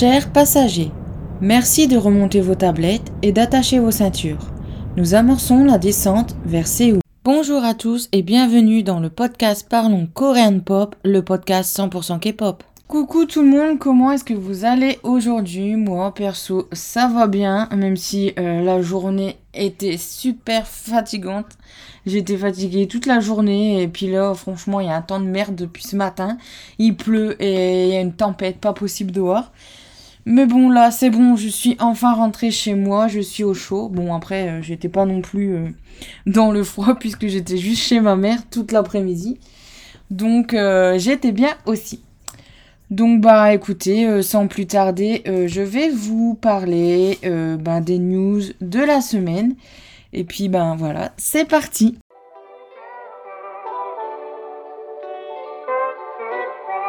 [0.00, 0.90] Chers passagers,
[1.42, 4.50] merci de remonter vos tablettes et d'attacher vos ceintures.
[4.96, 7.00] Nous amorçons la descente vers Séoul.
[7.22, 12.62] Bonjour à tous et bienvenue dans le podcast Parlons Korean Pop, le podcast 100% K-pop.
[12.88, 15.76] Coucou tout le monde, comment est-ce que vous allez aujourd'hui?
[15.76, 21.58] Moi perso, ça va bien, même si euh, la journée était super fatigante.
[22.06, 25.26] J'étais fatiguée toute la journée et puis là, franchement, il y a un temps de
[25.26, 26.38] merde depuis ce matin.
[26.78, 29.52] Il pleut et il y a une tempête pas possible dehors.
[30.26, 33.88] Mais bon, là, c'est bon, je suis enfin rentrée chez moi, je suis au chaud.
[33.88, 35.68] Bon, après, euh, j'étais pas non plus euh,
[36.26, 39.38] dans le froid puisque j'étais juste chez ma mère toute l'après-midi.
[40.10, 40.56] Donc,
[40.96, 42.02] j'étais bien aussi.
[42.90, 48.00] Donc bah écoutez, euh, sans plus tarder, euh, je vais vous parler euh, ben, des
[48.00, 49.54] news de la semaine.
[50.12, 51.98] Et puis ben voilà, c'est parti.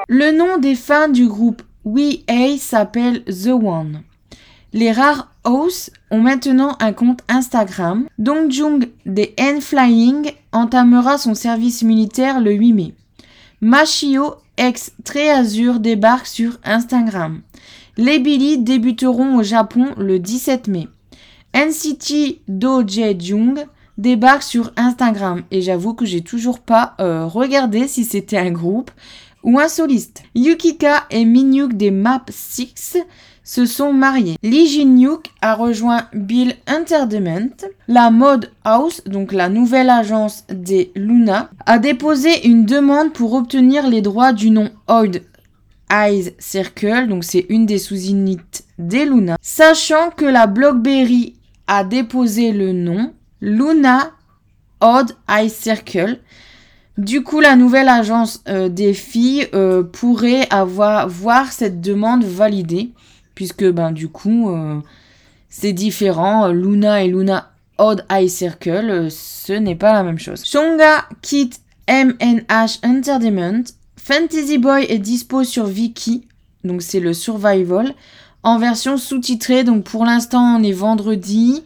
[0.08, 4.04] Le nom des fans du groupe We A s'appelle The One.
[4.74, 8.08] Les rares hosts ont maintenant un compte Instagram.
[8.20, 12.94] Dongjung des N Flying entamera son service militaire le 8 mai.
[13.62, 14.92] Machio ex
[15.36, 17.42] Azur débarque sur Instagram.
[17.98, 20.88] Les Billy débuteront au Japon le 17 mai.
[21.54, 23.66] NCT Do Jung
[23.98, 28.92] débarque sur Instagram et j'avoue que j'ai toujours pas euh, regardé si c'était un groupe
[29.44, 30.24] ou un soliste.
[30.36, 32.98] Yukika et Minyuk des Map 6
[33.44, 34.38] se sont mariés.
[34.44, 37.66] Lee Jin-yuk a rejoint Bill Entertainment.
[37.88, 43.88] La Mode House, donc la nouvelle agence des Luna, a déposé une demande pour obtenir
[43.88, 45.24] les droits du nom Oid
[45.92, 49.38] Eyes Circle, donc c'est une des sous-unités des Luna.
[49.42, 51.36] Sachant que la Blockberry
[51.68, 54.12] a déposé le nom Luna
[54.82, 56.20] Odd Eye Circle.
[57.02, 62.92] Du coup, la nouvelle agence euh, des filles euh, pourrait avoir voir cette demande validée
[63.34, 64.80] puisque ben du coup euh,
[65.50, 66.50] c'est différent.
[66.50, 70.46] Luna et Luna Odd Eye Circle, ce n'est pas la même chose.
[70.46, 73.64] Shonga quitte MNH Entertainment.
[73.98, 76.28] Fantasy Boy est dispo sur Viki,
[76.64, 77.96] donc c'est le survival,
[78.44, 79.64] en version sous-titrée.
[79.64, 81.64] Donc pour l'instant on est vendredi.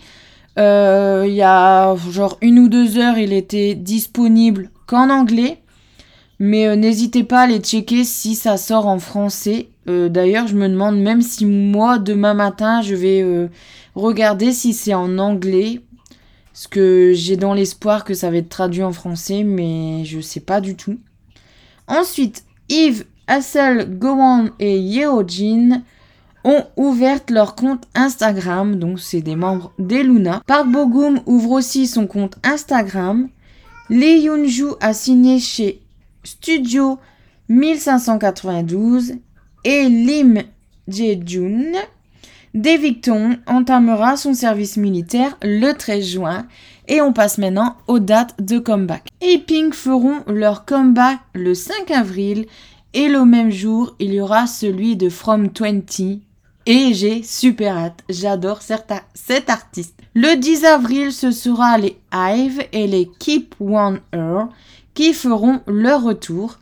[0.55, 5.61] Il y a genre une ou deux heures, il était disponible qu'en anglais.
[6.39, 9.69] Mais n'hésitez pas à les checker si ça sort en français.
[9.87, 13.47] Euh, d'ailleurs, je me demande même si moi, demain matin, je vais euh,
[13.93, 15.81] regarder si c'est en anglais.
[16.51, 20.39] Parce que j'ai dans l'espoir que ça va être traduit en français, mais je sais
[20.39, 20.97] pas du tout.
[21.87, 25.83] Ensuite, Yves, Hassel, Gowon et Yeojin
[26.45, 30.41] ont ouvert leur compte Instagram, donc c'est des membres des Luna.
[30.45, 33.27] Park Bogum ouvre aussi son compte Instagram.
[33.89, 35.79] Lee Yoonju a signé chez
[36.23, 36.97] Studio
[37.49, 39.13] 1592
[39.63, 40.41] et Lim
[40.87, 41.73] Jae-jun,
[42.55, 46.47] Devicton entamera son service militaire le 13 juin
[46.87, 49.07] et on passe maintenant aux dates de comeback.
[49.21, 52.47] Et Pink feront leur comeback le 5 avril
[52.95, 56.21] et le même jour il y aura celui de From 20
[56.65, 59.95] et j'ai super hâte, j'adore cet artiste.
[60.13, 64.47] Le 10 avril ce sera les Hive et les Keep One Her
[64.93, 66.57] qui feront leur retour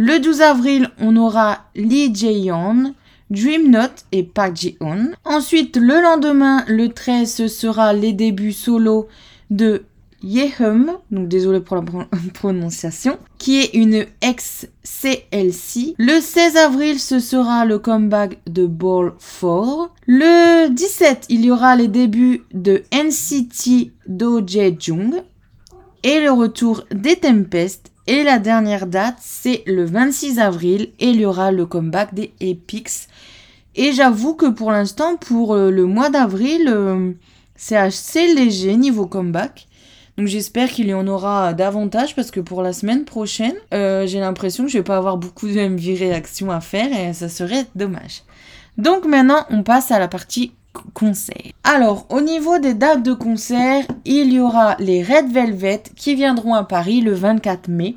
[0.00, 2.94] le 12 avril, on aura Lee Jae-yeon,
[3.30, 5.10] Dream Note et Park Ji-hoon.
[5.24, 9.08] Ensuite, le lendemain, le 13, ce sera les débuts solo
[9.50, 9.82] de
[10.22, 11.82] Yehum, donc désolé pour la
[12.34, 15.94] prononciation, qui est une ex-CLC.
[15.98, 19.90] Le 16 avril, ce sera le comeback de Ball 4.
[20.06, 25.22] Le 17, il y aura les débuts de NCT Do Jung
[26.02, 31.20] et le retour des Tempest et la dernière date, c'est le 26 avril et il
[31.20, 33.06] y aura le comeback des Epics.
[33.74, 37.12] Et j'avoue que pour l'instant, pour euh, le mois d'avril, euh,
[37.54, 39.67] c'est assez léger niveau comeback.
[40.18, 44.18] Donc j'espère qu'il y en aura davantage parce que pour la semaine prochaine, euh, j'ai
[44.18, 47.66] l'impression que je vais pas avoir beaucoup de MV réactions à faire et ça serait
[47.76, 48.22] dommage.
[48.78, 50.50] Donc maintenant, on passe à la partie
[50.92, 51.52] concert.
[51.62, 56.54] Alors, au niveau des dates de concert, il y aura les Red Velvet qui viendront
[56.54, 57.96] à Paris le 24 mai.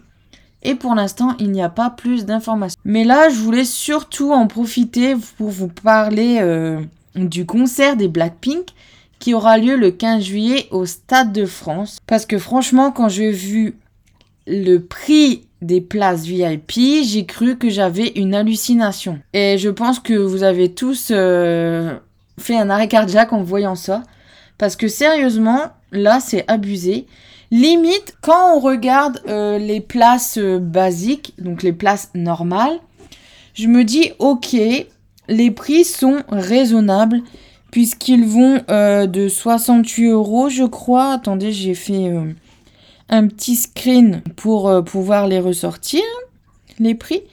[0.62, 2.80] Et pour l'instant, il n'y a pas plus d'informations.
[2.86, 6.80] Mais là, je voulais surtout en profiter pour vous parler euh,
[7.16, 8.68] du concert des Blackpink
[9.22, 12.00] qui aura lieu le 15 juillet au Stade de France.
[12.08, 13.78] Parce que franchement, quand j'ai vu
[14.48, 19.20] le prix des places VIP, j'ai cru que j'avais une hallucination.
[19.34, 21.94] Et je pense que vous avez tous euh,
[22.40, 24.04] fait un arrêt cardiaque en voyant ça.
[24.58, 27.06] Parce que sérieusement, là, c'est abusé.
[27.52, 32.80] Limite, quand on regarde euh, les places euh, basiques, donc les places normales,
[33.54, 34.56] je me dis, ok,
[35.28, 37.22] les prix sont raisonnables
[37.72, 41.14] puisqu'ils vont euh, de 68 euros, je crois.
[41.14, 42.32] Attendez, j'ai fait euh,
[43.10, 46.04] un petit screen pour euh, pouvoir les ressortir,
[46.78, 47.24] les prix.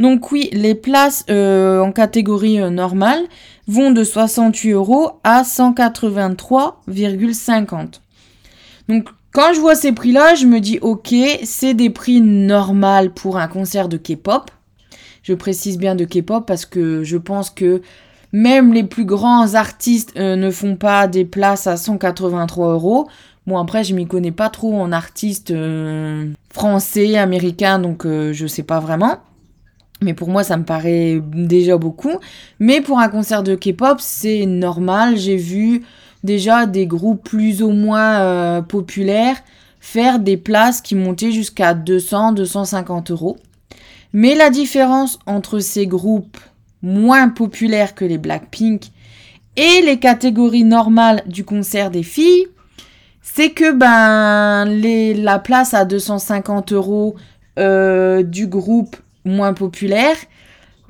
[0.00, 3.20] Donc oui, les places en catégorie normale
[3.68, 8.00] vont de 68 euros à 183,50.
[8.88, 11.14] Donc quand je vois ces prix-là, je me dis ok,
[11.44, 14.50] c'est des prix normaux pour un concert de K-pop.
[15.22, 17.80] Je précise bien de K-pop parce que je pense que
[18.34, 23.06] même les plus grands artistes euh, ne font pas des places à 183 euros.
[23.46, 28.48] Bon après je m'y connais pas trop en artistes euh, français, américains, donc euh, je
[28.48, 29.18] sais pas vraiment.
[30.02, 32.18] Mais pour moi ça me paraît déjà beaucoup.
[32.58, 35.16] Mais pour un concert de K-pop c'est normal.
[35.16, 35.84] J'ai vu
[36.24, 39.36] déjà des groupes plus ou moins populaires
[39.78, 43.36] faire des places qui montaient jusqu'à 200-250 euros.
[44.12, 46.38] Mais la différence entre ces groupes
[46.84, 48.90] moins populaires que les Blackpink
[49.56, 52.46] et les catégories normales du concert des filles,
[53.22, 57.16] c'est que ben les, la place à 250 euros
[57.58, 60.16] euh, du groupe moins populaire,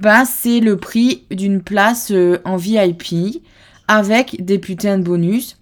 [0.01, 3.41] ben c'est le prix d'une place euh, en VIP
[3.87, 5.57] avec des putains de bonus.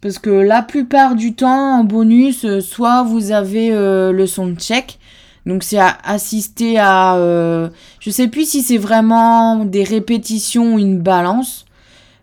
[0.00, 4.58] Parce que la plupart du temps, en bonus, euh, soit vous avez le son de
[4.58, 4.98] check,
[5.46, 7.68] donc c'est assister à, euh,
[8.00, 11.66] je sais plus si c'est vraiment des répétitions ou une balance.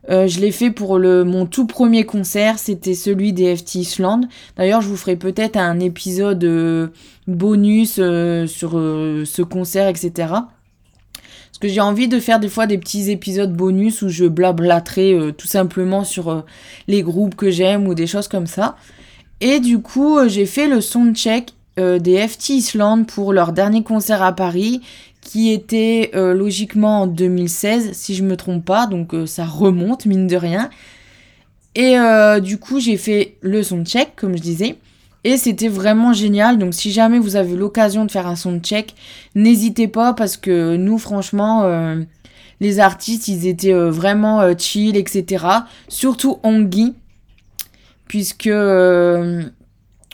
[0.09, 4.25] Euh, je l'ai fait pour le mon tout premier concert, c'était celui des FT Island.
[4.57, 6.87] D'ailleurs, je vous ferai peut-être un épisode euh,
[7.27, 10.11] bonus euh, sur ce concert, etc.
[10.17, 15.33] Parce que j'ai envie de faire des fois des petits épisodes bonus où je blablaterai
[15.37, 16.43] tout simplement sur
[16.87, 18.75] les groupes que j'aime ou des choses comme ça.
[19.39, 24.21] Et du coup, j'ai fait le soundcheck euh, des FT Island pour leur dernier concert
[24.21, 24.81] à Paris
[25.21, 28.85] qui était euh, logiquement en 2016 si je me trompe pas.
[28.85, 30.69] Donc euh, ça remonte mine de rien.
[31.73, 31.95] Et
[32.41, 34.75] du coup j'ai fait le soundcheck comme je disais.
[35.23, 36.59] Et c'était vraiment génial.
[36.59, 38.93] Donc si jamais vous avez l'occasion de faire un soundcheck
[39.33, 41.67] n'hésitez pas parce que nous franchement
[42.61, 45.45] les artistes ils étaient vraiment chill etc
[45.87, 46.93] surtout Ongi
[48.07, 48.51] puisque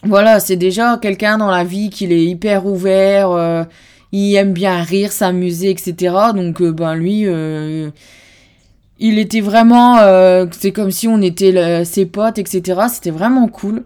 [0.04, 3.64] voilà, c'est déjà quelqu'un dans la vie qui est hyper ouvert, euh,
[4.12, 6.16] il aime bien rire, s'amuser, etc.
[6.34, 7.90] Donc, euh, ben lui, euh,
[8.98, 9.98] il était vraiment,
[10.52, 12.82] c'est comme si on était ses potes, etc.
[12.92, 13.84] C'était vraiment cool.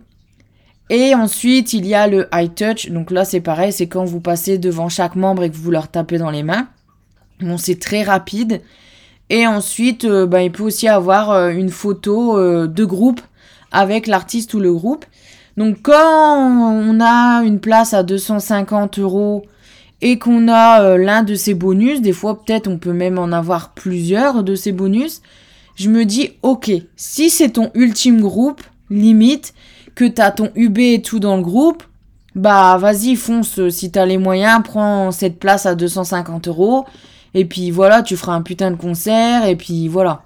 [0.89, 2.89] Et ensuite, il y a le high touch.
[2.89, 5.88] Donc là, c'est pareil, c'est quand vous passez devant chaque membre et que vous leur
[5.88, 6.68] tapez dans les mains.
[7.42, 8.62] Bon, c'est très rapide.
[9.30, 13.21] Et ensuite, ben, il peut aussi avoir une photo de groupe
[13.71, 15.06] avec l'artiste ou le groupe.
[15.58, 19.46] Donc quand on a une place à 250 euros
[20.02, 23.32] et qu'on a euh, l'un de ces bonus, des fois peut-être on peut même en
[23.32, 25.22] avoir plusieurs de ces bonus,
[25.76, 29.54] je me dis ok, si c'est ton ultime groupe, limite,
[29.96, 31.84] que t'as ton UB et tout dans le groupe,
[32.36, 36.86] bah vas-y fonce, si t'as les moyens, prends cette place à 250 euros,
[37.34, 40.24] et puis voilà, tu feras un putain de concert, et puis voilà.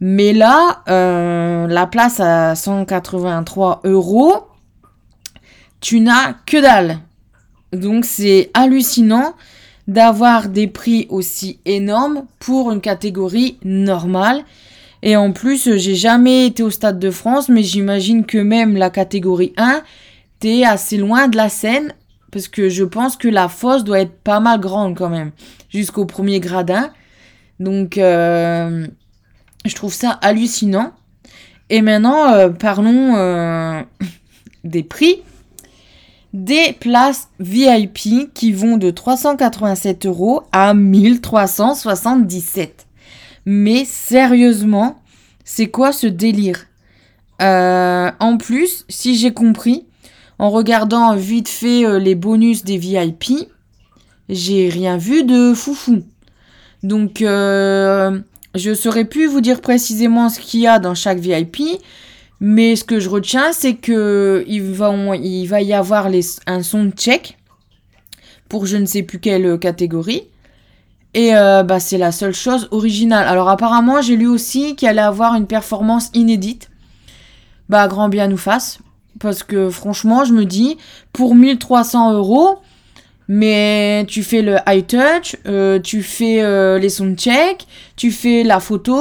[0.00, 4.46] Mais là, euh, la place à 183 euros,
[5.80, 6.98] tu n'as que dalle.
[7.72, 9.34] Donc c'est hallucinant
[9.86, 14.44] d'avoir des prix aussi énormes pour une catégorie normale.
[15.02, 18.90] Et en plus, j'ai jamais été au Stade de France, mais j'imagine que même la
[18.90, 19.82] catégorie 1,
[20.38, 21.94] t'es assez loin de la scène,
[22.30, 25.32] parce que je pense que la fosse doit être pas mal grande quand même,
[25.70, 26.90] jusqu'au premier gradin.
[27.58, 28.86] Donc, euh,
[29.64, 30.92] je trouve ça hallucinant.
[31.68, 33.82] Et maintenant, euh, parlons euh,
[34.64, 35.22] des prix
[36.32, 42.86] des places VIP qui vont de 387 euros à 1377.
[43.46, 45.02] Mais sérieusement,
[45.44, 46.66] c'est quoi ce délire?
[47.42, 49.86] Euh, En plus, si j'ai compris,
[50.38, 53.48] en regardant vite fait les bonus des VIP,
[54.28, 56.04] j'ai rien vu de foufou.
[56.84, 57.24] Donc,
[58.54, 61.62] je saurais plus vous dire précisément ce qu'il y a dans chaque VIP,
[62.40, 66.08] mais ce que je retiens, c'est que il va, va y avoir
[66.46, 67.36] un son de check
[68.48, 70.24] pour je ne sais plus quelle catégorie.
[71.14, 73.26] Et euh, bah, c'est la seule chose originale.
[73.26, 76.70] Alors apparemment, j'ai lu aussi qu'il allait avoir une performance inédite.
[77.68, 78.78] Bah, grand bien nous fasse.
[79.18, 80.78] Parce que franchement, je me dis,
[81.12, 82.58] pour 1300 euros,
[83.32, 88.58] mais tu fais le high touch, euh, tu fais euh, les soundchecks, tu fais la
[88.58, 88.98] photo,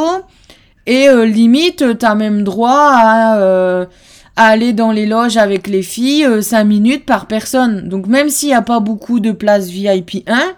[0.85, 3.87] et euh, limite, as même droit à,
[4.35, 7.89] aller dans les loges avec les filles 5 minutes par personne.
[7.89, 10.53] Donc même s'il n'y a pas beaucoup de places VIP 1,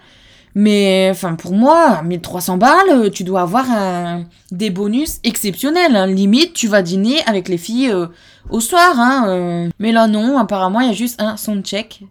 [0.54, 5.96] Mais enfin pour moi, 1300 balles, tu dois avoir un, des bonus exceptionnels.
[5.96, 6.06] hein.
[6.06, 8.06] Limite, tu vas dîner avec les filles euh,
[8.50, 9.00] au soir.
[9.00, 9.68] Hein, euh.
[9.78, 12.02] Mais là non, apparemment il y a juste un soundcheck.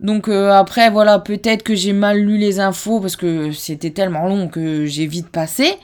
[0.00, 4.26] Donc euh, après voilà, peut-être que j'ai mal lu les infos parce que c'était tellement
[4.26, 5.74] long que j'ai vite passé.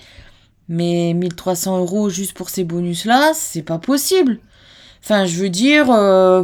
[0.68, 4.40] Mais 1300 euros juste pour ces bonus-là, c'est pas possible.
[5.04, 5.90] Enfin, je veux dire...
[5.90, 6.42] euh,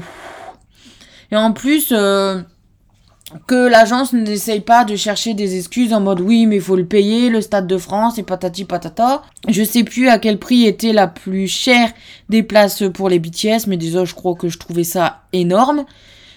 [1.33, 2.41] Et en plus, euh,
[3.49, 6.85] que l'agence n'essaye pas de chercher des excuses en mode oui, mais il faut le
[6.85, 9.23] payer, le Stade de France et patati patata.
[9.49, 11.91] Je sais plus à quel prix était la plus chère
[12.29, 15.85] des places pour les BTS, mais déjà, je crois que je trouvais ça énorme.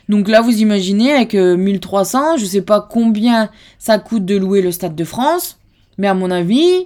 [0.10, 4.62] Donc là, vous imaginez, avec euh, 1300, je sais pas combien ça coûte de louer
[4.62, 5.58] le Stade de France,
[5.98, 6.86] mais à mon avis,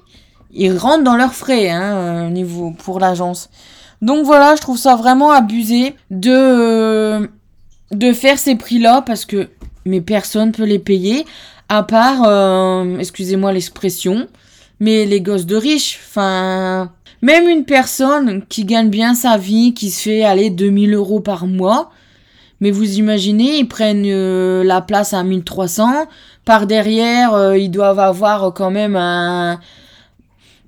[0.51, 3.49] ils rentrent dans leurs frais, hein, euh, au niveau pour l'agence.
[4.01, 7.27] Donc voilà, je trouve ça vraiment abusé de euh,
[7.91, 9.49] de faire ces prix-là parce que
[9.85, 11.25] mais personne peut les payer
[11.69, 14.27] à part, euh, excusez-moi l'expression,
[14.79, 15.99] mais les gosses de riches.
[16.09, 21.19] Enfin, même une personne qui gagne bien sa vie, qui se fait aller 2000 euros
[21.19, 21.91] par mois,
[22.61, 26.07] mais vous imaginez, ils prennent euh, la place à 1300.
[26.45, 29.59] Par derrière, euh, ils doivent avoir quand même un...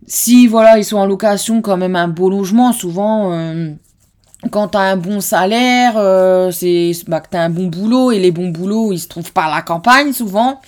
[0.07, 2.73] Si, voilà, ils sont en location, quand même un beau logement.
[2.73, 3.71] Souvent, euh,
[4.51, 8.11] quand t'as un bon salaire, euh, c'est bah, que t'as un bon boulot.
[8.11, 10.59] Et les bons boulots, ils se trouvent pas à la campagne, souvent.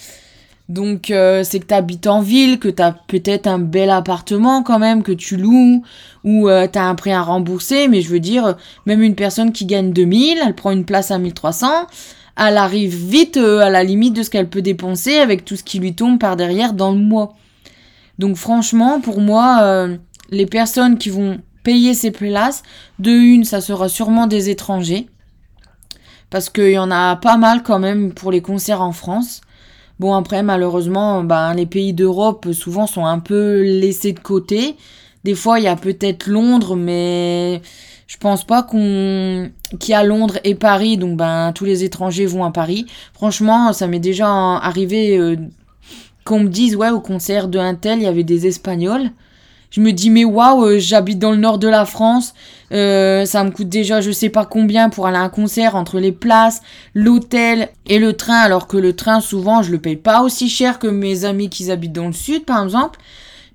[0.70, 5.04] Donc, euh, c'est que t'habites en ville, que t'as peut-être un bel appartement quand même,
[5.04, 5.84] que tu loues,
[6.24, 7.88] ou euh, t'as un prêt à rembourser.
[7.88, 8.56] Mais je veux dire,
[8.86, 11.88] même une personne qui gagne 2000, elle prend une place à 1300,
[12.38, 15.64] elle arrive vite euh, à la limite de ce qu'elle peut dépenser avec tout ce
[15.64, 17.34] qui lui tombe par derrière dans le mois.
[18.18, 19.98] Donc franchement, pour moi, euh,
[20.30, 22.64] les personnes qui vont payer ces places,
[23.00, 25.08] de une, ça sera sûrement des étrangers.
[26.30, 29.42] Parce qu'il y en a pas mal quand même pour les concerts en France.
[30.00, 34.76] Bon après malheureusement ben, les pays d'Europe souvent sont un peu laissés de côté.
[35.24, 37.62] Des fois il y a peut-être Londres mais
[38.08, 42.26] je pense pas qu'on qu'il y a Londres et Paris donc ben tous les étrangers
[42.26, 42.86] vont à Paris.
[43.14, 45.38] Franchement ça m'est déjà arrivé euh,
[46.26, 49.12] qu'on me dise ouais au concert de un tel il y avait des Espagnols.
[49.74, 52.36] Je me dis mais waouh euh, j'habite dans le nord de la France
[52.74, 56.00] euh, ça me coûte déjà je sais pas combien pour aller à un concert entre
[56.00, 56.62] les places,
[56.94, 60.78] l'hôtel et le train alors que le train souvent je le paye pas aussi cher
[60.78, 63.00] que mes amis qui habitent dans le sud par exemple.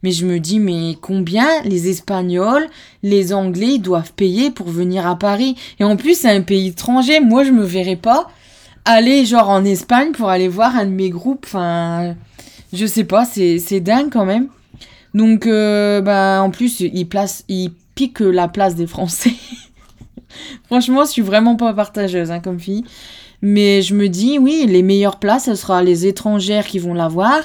[0.03, 2.67] Mais je me dis mais combien les Espagnols,
[3.05, 5.55] les Anglais doivent payer pour venir à Paris?
[5.79, 8.29] Et en plus c'est un pays étranger moi je me verrais pas
[8.85, 12.17] aller genre en Espagne pour aller voir un de mes groupes enfin
[12.73, 14.49] je sais pas c'est dingue quand même.
[15.15, 17.45] Donc, euh, bah, en plus, il, place,
[17.95, 19.33] pique la place des Français.
[20.67, 22.85] Franchement, je suis vraiment pas partageuse hein, comme fille.
[23.41, 27.39] Mais je me dis, oui, les meilleures places, ce sera les étrangères qui vont l'avoir.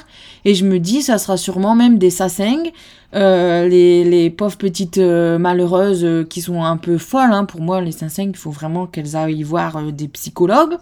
[0.44, 2.72] Et je me dis, ça sera sûrement même des Sasseng,
[3.14, 7.32] euh, les, les pauvres petites euh, malheureuses qui sont un peu folles.
[7.32, 7.46] Hein.
[7.46, 10.78] Pour moi, les Sasseng, il faut vraiment qu'elles aillent voir des psychologues.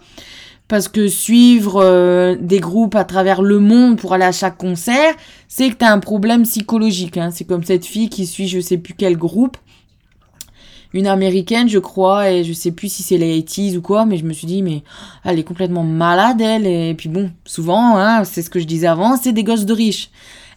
[0.72, 5.14] Parce que suivre euh, des groupes à travers le monde pour aller à chaque concert,
[5.46, 7.18] c'est que t'as un problème psychologique.
[7.18, 7.28] Hein.
[7.30, 9.58] C'est comme cette fille qui suit je sais plus quel groupe.
[10.94, 14.16] Une américaine, je crois, et je sais plus si c'est les 80s ou quoi, mais
[14.16, 14.82] je me suis dit, mais
[15.24, 16.66] elle est complètement malade, elle.
[16.66, 19.74] Et puis bon, souvent, hein, c'est ce que je disais avant, c'est des gosses de
[19.74, 20.08] riches.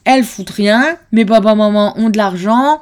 [0.05, 2.79] Elles foutent rien, mais papa, maman ont de l'argent.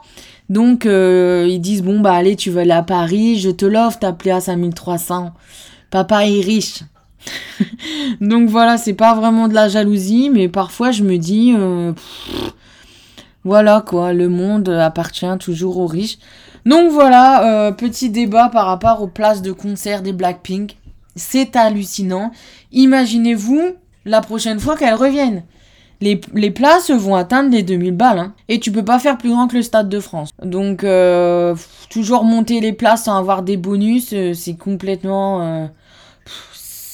[0.49, 3.97] Donc, euh, ils disent, bon, bah allez, tu veux aller à Paris, je te l'offre,
[3.97, 5.31] ta à 1300.
[5.89, 6.83] Papa est riche.
[8.21, 11.93] Donc voilà, c'est pas vraiment de la jalousie, mais parfois je me dis, euh,
[13.43, 16.17] voilà quoi, le monde appartient toujours aux riches.
[16.65, 20.77] Donc voilà, euh, petit débat par rapport aux places de concert des Blackpink.
[21.15, 22.31] C'est hallucinant.
[22.71, 23.75] Imaginez-vous
[24.05, 25.43] la prochaine fois qu'elles reviennent.
[26.01, 26.17] Les,
[26.51, 28.19] places vont atteindre les 2000 balles.
[28.19, 28.33] hein.
[28.49, 30.31] Et tu peux pas faire plus grand que le Stade de France.
[30.43, 31.55] Donc, euh,
[31.89, 35.69] toujours monter les places sans avoir des bonus, c'est complètement...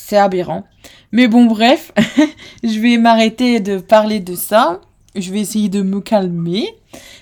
[0.10, 0.64] c'est aberrant.
[1.12, 1.92] Mais bon, bref,
[2.64, 4.82] je vais m'arrêter de parler de ça.
[5.16, 6.68] Je vais essayer de me calmer.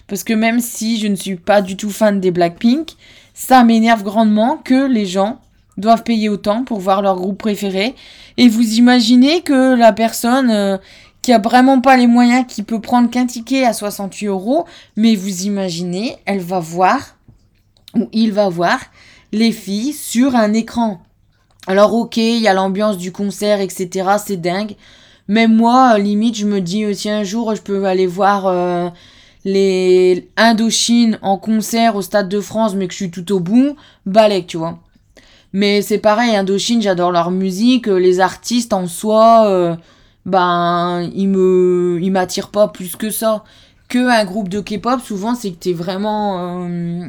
[0.08, 2.91] Parce que même si je ne suis pas du tout fan des Blackpink,
[3.34, 5.39] ça m'énerve grandement que les gens
[5.77, 7.94] doivent payer autant pour voir leur groupe préféré.
[8.38, 10.77] Et vous imaginez que la personne euh,
[11.22, 14.65] qui a vraiment pas les moyens, qui peut prendre qu'un ticket à 68 euros,
[14.96, 17.17] mais vous imaginez, elle va voir,
[17.96, 18.79] ou il va voir,
[19.34, 21.01] les filles sur un écran.
[21.67, 24.17] Alors ok, il y a l'ambiance du concert, etc.
[24.25, 24.75] C'est dingue.
[25.27, 28.89] Mais moi, euh, limite, je me dis, tiens, un jour, je peux aller voir euh,
[29.45, 33.75] les Indochine en concert au Stade de France, mais que je suis tout au bout,
[34.05, 34.79] balèque, tu vois.
[35.53, 39.75] Mais c'est pareil, Indochine, j'adore leur musique, euh, les artistes en soi, euh,
[40.25, 43.43] ben il me il m'attire pas plus que ça.
[43.88, 47.05] Que un groupe de K-pop, souvent c'est que t'es vraiment euh,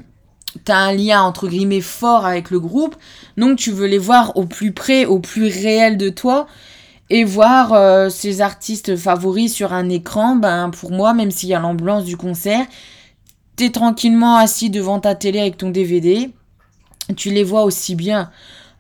[0.65, 2.97] t'as un lien entre guillemets fort avec le groupe,
[3.37, 6.47] donc tu veux les voir au plus près, au plus réel de toi
[7.11, 10.37] et voir euh, ces artistes favoris sur un écran.
[10.37, 12.67] Ben pour moi, même s'il y a l'ambiance du concert,
[13.57, 16.31] t'es tranquillement assis devant ta télé avec ton DVD,
[17.17, 18.31] tu les vois aussi bien.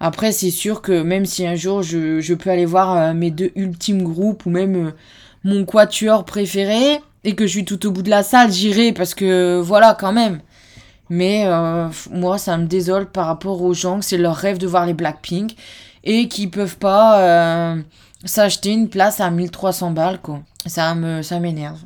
[0.01, 3.31] Après, c'est sûr que même si un jour je, je peux aller voir euh, mes
[3.31, 4.91] deux ultimes groupes ou même euh,
[5.45, 9.15] mon quatuor préféré et que je suis tout au bout de la salle, j'irai parce
[9.15, 10.41] que voilà quand même.
[11.11, 14.67] Mais euh, moi, ça me désole par rapport aux gens que c'est leur rêve de
[14.67, 15.57] voir les Blackpink
[16.05, 17.75] et qui peuvent pas
[18.25, 20.21] s'acheter une place à 1300 balles.
[20.67, 21.81] Ça me ça m'énerve.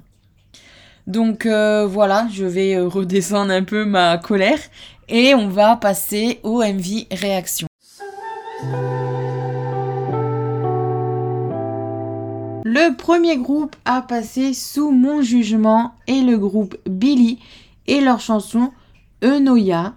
[1.07, 4.59] Donc voilà, je vais redescendre un peu ma colère
[5.09, 7.67] et on va passer au MV réaction.
[12.64, 17.38] Le premier groupe à passer sous mon jugement est le groupe Billy
[17.87, 18.73] et leur chanson
[19.23, 19.95] Enoya.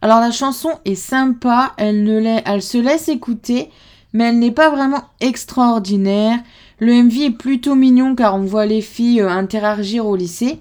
[0.00, 3.70] Alors la chanson est sympa, elle, ne elle se laisse écouter,
[4.12, 6.38] mais elle n'est pas vraiment extraordinaire.
[6.78, 10.60] Le MV est plutôt mignon car on voit les filles euh, interagir au lycée.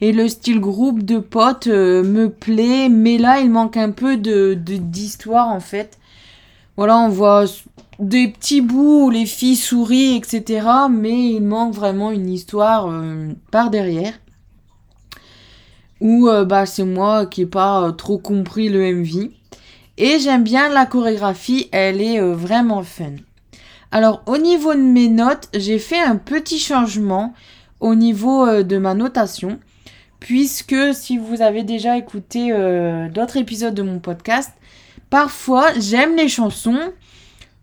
[0.00, 4.18] Et le style groupe de potes euh, me plaît, mais là il manque un peu
[4.18, 5.98] de d'histoire en fait.
[6.76, 7.44] Voilà, on voit
[8.00, 10.66] des petits bouts où les filles sourient, etc.
[10.90, 14.12] Mais il manque vraiment une histoire euh, par derrière.
[16.00, 19.30] Ou euh, bah, c'est moi qui n'ai pas euh, trop compris le MV.
[19.96, 23.16] Et j'aime bien la chorégraphie, elle est vraiment fun.
[23.92, 27.32] Alors au niveau de mes notes, j'ai fait un petit changement
[27.78, 29.60] au niveau de ma notation.
[30.18, 32.50] Puisque si vous avez déjà écouté
[33.14, 34.50] d'autres épisodes de mon podcast,
[35.14, 36.92] Parfois, j'aime les chansons,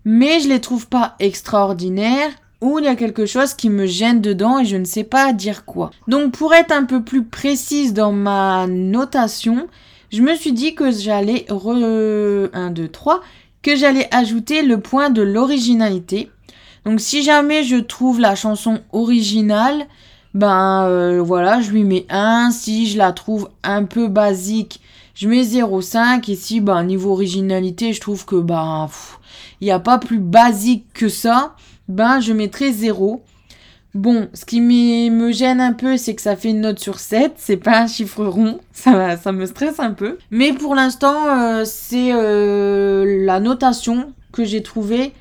[0.06, 4.22] mais je les trouve pas extraordinaires ou il y a quelque chose qui me gêne
[4.22, 5.92] dedans et je ne sais pas dire quoi.
[6.08, 9.68] Donc pour être un peu plus précise dans ma notation,
[10.12, 13.22] je me suis dit que j'allais re 1 2 3
[13.62, 16.30] que j'allais ajouter le point de l'originalité.
[16.86, 19.86] Donc si jamais je trouve la chanson originale,
[20.34, 22.52] ben euh, voilà, je lui mets 1.
[22.52, 24.82] Si je la trouve un peu basique,
[25.14, 28.90] je mets 0,5 ici, bah, niveau originalité, je trouve que bah
[29.60, 31.56] il n'y a pas plus basique que ça.
[31.92, 33.22] Ben je mettrai 0.
[33.94, 37.34] Bon, ce qui me gêne un peu, c'est que ça fait une note sur 7,
[37.36, 40.18] c'est pas un chiffre rond, ça, ça me stresse un peu.
[40.32, 45.12] Mais pour l'instant, euh, c'est euh, la notation que j'ai trouvée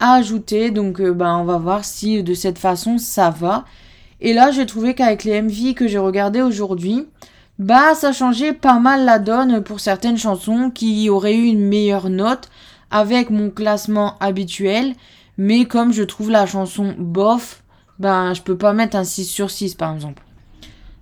[0.00, 3.64] à ajouter, donc euh, ben, on va voir si de cette façon ça va.
[4.20, 7.06] Et là, j'ai trouvé qu'avec les MV que j'ai regardé aujourd'hui,
[7.60, 12.10] bah ça changeait pas mal la donne pour certaines chansons qui auraient eu une meilleure
[12.10, 12.48] note
[12.90, 14.94] avec mon classement habituel.
[15.38, 17.62] Mais comme je trouve la chanson bof,
[17.98, 20.22] ben je peux pas mettre un 6 sur 6 par exemple.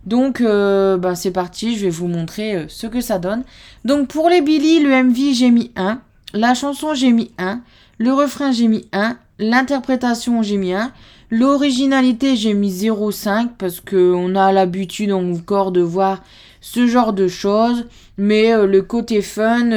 [0.07, 3.43] Donc euh, ben, c'est parti, je vais vous montrer euh, ce que ça donne.
[3.85, 6.01] Donc pour les Billy, le MV j'ai mis 1,
[6.33, 7.61] la chanson j'ai mis 1,
[7.99, 10.93] le refrain j'ai mis 1, l'interprétation j'ai mis 1,
[11.31, 16.23] l'originalité j'ai mis 0,5 parce qu'on a l'habitude encore de voir
[16.61, 17.87] ce genre de choses.
[18.17, 19.71] Mais euh, le côté fun,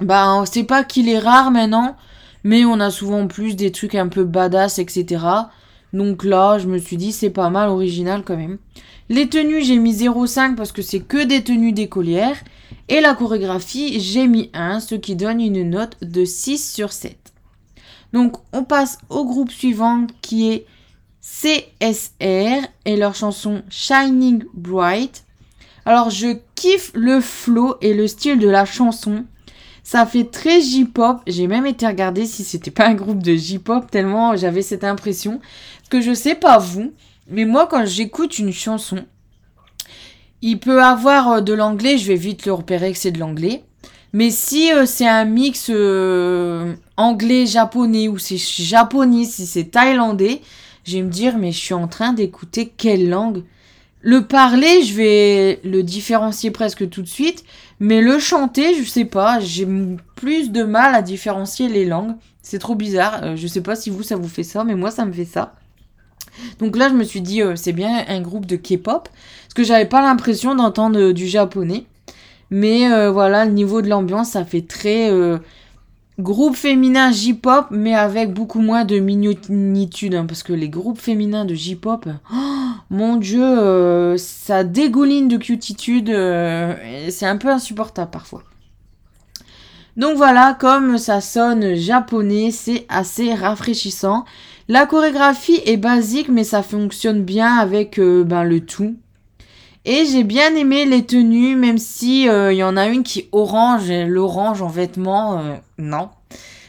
[0.00, 1.96] bah, c'est pas qu'il est rare maintenant,
[2.44, 5.24] mais on a souvent plus des trucs un peu badass, etc.
[5.92, 8.58] Donc là, je me suis dit, c'est pas mal original quand même.
[9.08, 12.36] Les tenues, j'ai mis 0,5 parce que c'est que des tenues d'écolière.
[12.88, 17.16] Et la chorégraphie, j'ai mis 1, ce qui donne une note de 6 sur 7.
[18.12, 20.66] Donc on passe au groupe suivant qui est
[21.20, 25.24] CSR et leur chanson Shining Bright.
[25.84, 29.24] Alors je kiffe le flow et le style de la chanson.
[29.88, 31.22] Ça fait très J-pop.
[31.26, 35.40] J'ai même été regarder si c'était pas un groupe de J-pop tellement j'avais cette impression.
[35.78, 36.92] Parce que je sais pas vous,
[37.30, 38.98] mais moi quand j'écoute une chanson,
[40.42, 43.64] il peut avoir euh, de l'anglais, je vais vite le repérer que c'est de l'anglais.
[44.12, 50.42] Mais si euh, c'est un mix euh, anglais-japonais ou c'est japonais, si c'est thaïlandais,
[50.84, 53.42] je vais me dire mais je suis en train d'écouter quelle langue?
[54.00, 57.44] Le parler, je vais le différencier presque tout de suite,
[57.80, 59.66] mais le chanter, je sais pas, j'ai
[60.14, 62.14] plus de mal à différencier les langues.
[62.42, 63.20] C'est trop bizarre.
[63.22, 65.24] Euh, je sais pas si vous ça vous fait ça, mais moi ça me fait
[65.24, 65.54] ça.
[66.60, 69.64] Donc là, je me suis dit, euh, c'est bien un groupe de K-pop, parce que
[69.64, 71.84] j'avais pas l'impression d'entendre euh, du japonais.
[72.50, 75.10] Mais voilà, le niveau de l'ambiance, ça fait très
[76.18, 81.44] Groupe féminin J-pop, mais avec beaucoup moins de minutitude, hein, parce que les groupes féminins
[81.44, 82.36] de J-pop, oh,
[82.90, 86.74] mon dieu, euh, ça dégouline de cutitude, euh,
[87.10, 88.42] c'est un peu insupportable parfois.
[89.96, 94.24] Donc voilà, comme ça sonne japonais, c'est assez rafraîchissant.
[94.66, 98.96] La chorégraphie est basique, mais ça fonctionne bien avec euh, ben, le tout.
[99.88, 103.28] Et j'ai bien aimé les tenues, même si il euh, y en a une qui
[103.32, 106.10] orange, et l'orange en vêtements, euh, non.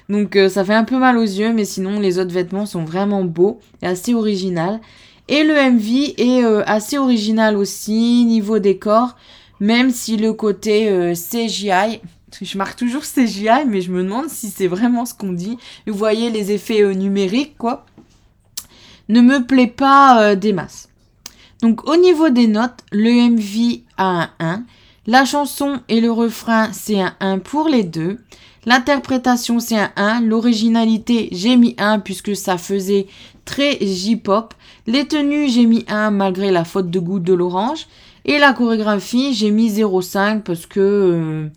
[0.07, 3.23] Donc ça fait un peu mal aux yeux, mais sinon les autres vêtements sont vraiment
[3.23, 4.79] beaux et assez original.
[5.27, 9.15] Et le MV est assez original aussi, niveau décor,
[9.59, 11.99] même si le côté CGI,
[12.41, 15.57] je marque toujours CGI, mais je me demande si c'est vraiment ce qu'on dit.
[15.87, 17.85] Vous voyez les effets euh, numériques, quoi.
[19.07, 20.88] Ne me plaît pas euh, des masses.
[21.61, 24.63] Donc au niveau des notes, le MV a un 1.
[25.07, 28.19] La chanson et le refrain, c'est un 1 pour les deux.
[28.65, 30.21] L'interprétation, c'est un 1.
[30.21, 33.07] L'originalité, j'ai mis 1 puisque ça faisait
[33.45, 34.53] très J-pop.
[34.87, 37.87] Les tenues, j'ai mis 1 malgré la faute de goût de l'orange.
[38.25, 41.47] Et la chorégraphie, j'ai mis 0,5 parce que euh,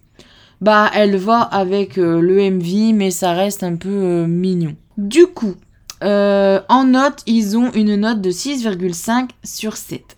[0.61, 4.77] bah elle va avec euh, le MV, mais ça reste un peu euh, mignon.
[4.97, 5.55] Du coup,
[6.03, 10.17] euh, en note, ils ont une note de 6,5 sur 7.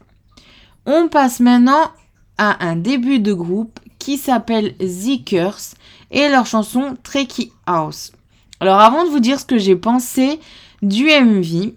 [0.87, 1.91] On passe maintenant
[2.39, 5.75] à un début de groupe qui s'appelle Zikers
[6.11, 8.13] et leur chanson Tricky House.
[8.61, 10.41] Alors avant de vous dire ce que j'ai pensé
[10.83, 11.73] du MV,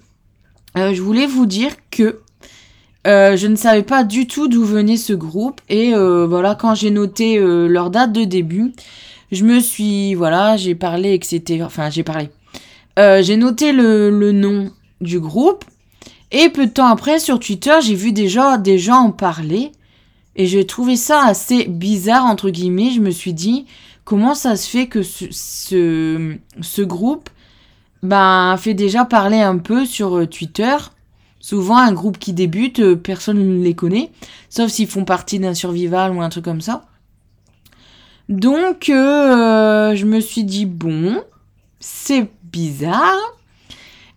[0.76, 2.22] je voulais vous dire que
[3.08, 6.76] euh, je ne savais pas du tout d'où venait ce groupe et euh, voilà quand
[6.76, 8.74] j'ai noté euh, leur date de début,
[9.32, 11.64] je me suis voilà j'ai parlé etc.
[11.64, 12.30] Enfin j'ai parlé.
[12.98, 15.64] J'ai noté le, nom du groupe
[16.32, 19.72] et peu de temps après sur Twitter j'ai vu déjà des gens en parler
[20.36, 22.92] et j'ai trouvé ça assez bizarre entre guillemets.
[22.92, 23.66] Je me suis dit
[24.06, 27.30] comment ça se fait que ce, groupe
[28.04, 30.76] ben fait déjà parler un peu sur Twitter?
[31.40, 34.12] Souvent, un groupe qui débute, euh, personne ne les connaît,
[34.50, 36.86] sauf s'ils font partie d'un survival ou un truc comme ça.
[38.28, 41.24] Donc, euh, je me suis dit, bon,
[41.80, 43.18] c'est bizarre.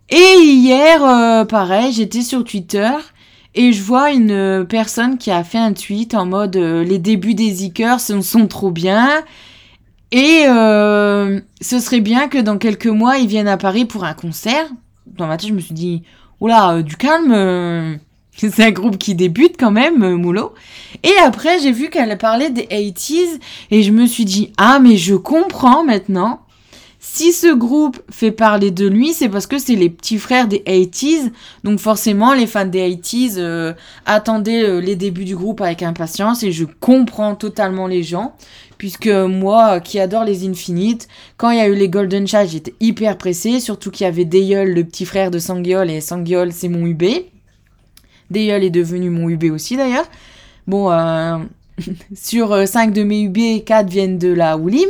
[0.08, 2.90] Et hier, euh, pareil, j'étais sur Twitter
[3.54, 7.50] et je vois une personne qui a fait un tweet en mode les débuts des
[7.50, 9.08] Zikers sont trop bien.
[10.12, 14.66] Et ce serait bien que dans quelques mois, ils viennent à Paris pour un concert.
[15.06, 16.02] Dans ma tête, je me suis dit,
[16.40, 17.96] oula, euh, du calme, euh,
[18.36, 20.54] c'est un groupe qui débute quand même, euh, Moulot.
[21.02, 23.38] Et après, j'ai vu qu'elle parlait des 80s
[23.70, 26.40] et je me suis dit, ah, mais je comprends maintenant.
[27.02, 30.58] Si ce groupe fait parler de lui, c'est parce que c'est les petits frères des
[30.58, 31.32] 80s.
[31.64, 36.66] Donc forcément, les fans des 80s attendaient les débuts du groupe avec impatience et je
[36.66, 38.34] comprends totalement les gens
[38.80, 42.74] puisque moi qui adore les Infinites, quand il y a eu les Golden Child, j'étais
[42.80, 46.70] hyper pressée, surtout qu'il y avait Dayol, le petit frère de Sangyol, et Sangyol c'est
[46.70, 47.02] mon UB.
[48.30, 50.06] Dayol est devenu mon UB aussi d'ailleurs.
[50.66, 51.36] Bon, euh,
[52.14, 54.88] sur 5 euh, de mes UB, 4 viennent de la Wulim.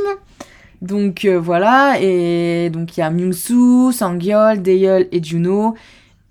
[0.82, 5.74] Donc euh, voilà, et donc il y a Myungsu, Sangyol, Dayol et Juno.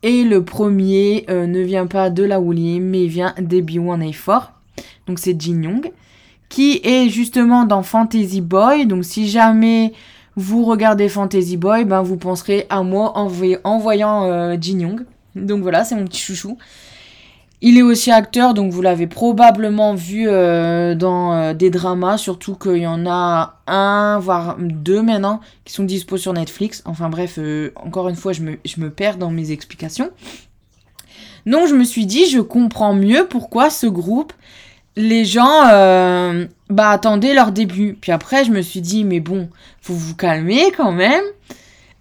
[0.02, 4.44] Et le premier ne vient pas de la Wulim, mais il vient des B1A4.
[5.08, 5.92] Donc c'est Jin Young
[6.50, 8.88] qui est justement dans Fantasy Boy.
[8.88, 9.94] Donc si jamais
[10.36, 15.06] vous regardez Fantasy Boy, ben vous penserez à moi en, voyant euh, Jin Young.
[15.36, 16.58] Donc voilà, c'est mon petit chouchou.
[17.62, 22.56] Il est aussi acteur, donc vous l'avez probablement vu euh, dans euh, des dramas, surtout
[22.56, 26.82] qu'il y en a un, voire deux maintenant, qui sont dispo sur Netflix.
[26.86, 27.38] Enfin bref,
[27.76, 30.10] encore une fois, je me, perds dans mes explications.
[31.46, 34.34] Donc je me suis dit, je comprends mieux pourquoi ce groupe
[35.00, 37.98] les gens euh, bah attendaient leur début.
[38.00, 39.50] Puis après, je me suis dit, mais bon,
[39.82, 41.24] faut vous calmer quand même.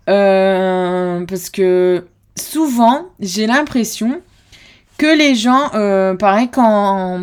[0.09, 4.21] Euh, parce que souvent, j'ai l'impression
[4.99, 7.23] que les gens, euh, pareil, quand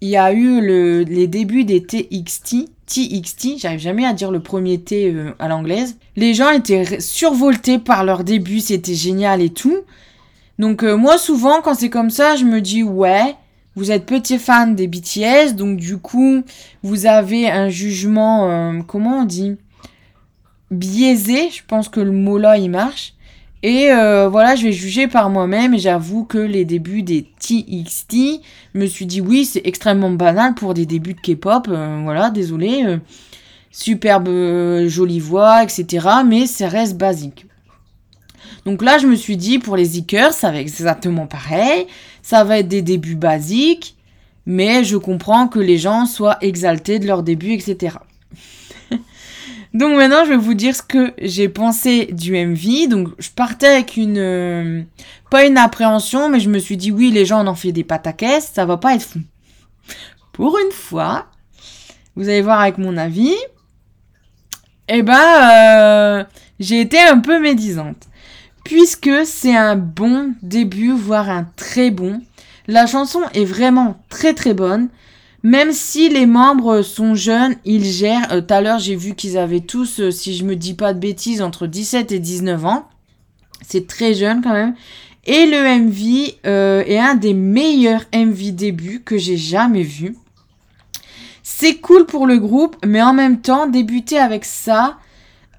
[0.00, 4.40] il y a eu le, les débuts des TXT, TXT, j'arrive jamais à dire le
[4.40, 9.50] premier T euh, à l'anglaise, les gens étaient survoltés par leur début, c'était génial et
[9.50, 9.78] tout.
[10.58, 13.36] Donc moi, souvent, quand c'est comme ça, je me dis, ouais,
[13.78, 16.42] vous êtes petit fan des BTS, donc du coup,
[16.82, 19.56] vous avez un jugement, euh, comment on dit?
[20.72, 23.14] Biaisé, je pense que le mot là, il marche.
[23.62, 28.14] Et euh, voilà, je vais juger par moi-même et j'avoue que les débuts des TXT,
[28.74, 32.30] je me suis dit oui, c'est extrêmement banal pour des débuts de K-pop, euh, voilà,
[32.30, 32.98] désolé.
[33.70, 34.28] superbe
[34.86, 36.06] jolie voix, etc.
[36.24, 37.46] Mais ça reste basique.
[38.64, 41.86] Donc là, je me suis dit, pour les Zikers, ça va être exactement pareil.
[42.22, 43.96] Ça va être des débuts basiques,
[44.46, 47.96] mais je comprends que les gens soient exaltés de leur début, etc.
[49.74, 52.88] Donc maintenant, je vais vous dire ce que j'ai pensé du MV.
[52.88, 54.18] Donc je partais avec une...
[54.18, 54.82] Euh,
[55.30, 57.84] pas une appréhension, mais je me suis dit, oui, les gens en ont fait des
[57.84, 59.20] pâtes à caisse, ça va pas être fou.
[60.32, 61.26] Pour une fois,
[62.16, 63.34] vous allez voir avec mon avis,
[64.88, 66.24] eh ben, euh,
[66.60, 68.08] j'ai été un peu médisante
[68.68, 72.20] puisque c'est un bon début, voire un très bon.
[72.66, 74.90] La chanson est vraiment très très bonne.
[75.44, 78.32] Même si les membres sont jeunes, ils gèrent.
[78.32, 80.92] Euh, tout à l'heure, j'ai vu qu'ils avaient tous, euh, si je me dis pas
[80.92, 82.88] de bêtises, entre 17 et 19 ans.
[83.66, 84.74] C'est très jeune quand même.
[85.26, 90.16] Et le MV euh, est un des meilleurs MV débuts que j'ai jamais vu.
[91.42, 94.98] C'est cool pour le groupe, mais en même temps, débuter avec ça,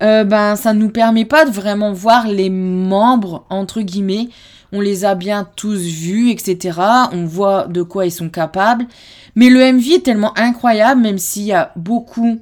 [0.01, 4.29] ben ça ne nous permet pas de vraiment voir les membres entre guillemets.
[4.71, 6.79] On les a bien tous vus, etc.
[7.11, 8.85] On voit de quoi ils sont capables.
[9.35, 12.39] Mais le MV est tellement incroyable, même s'il y a beaucoup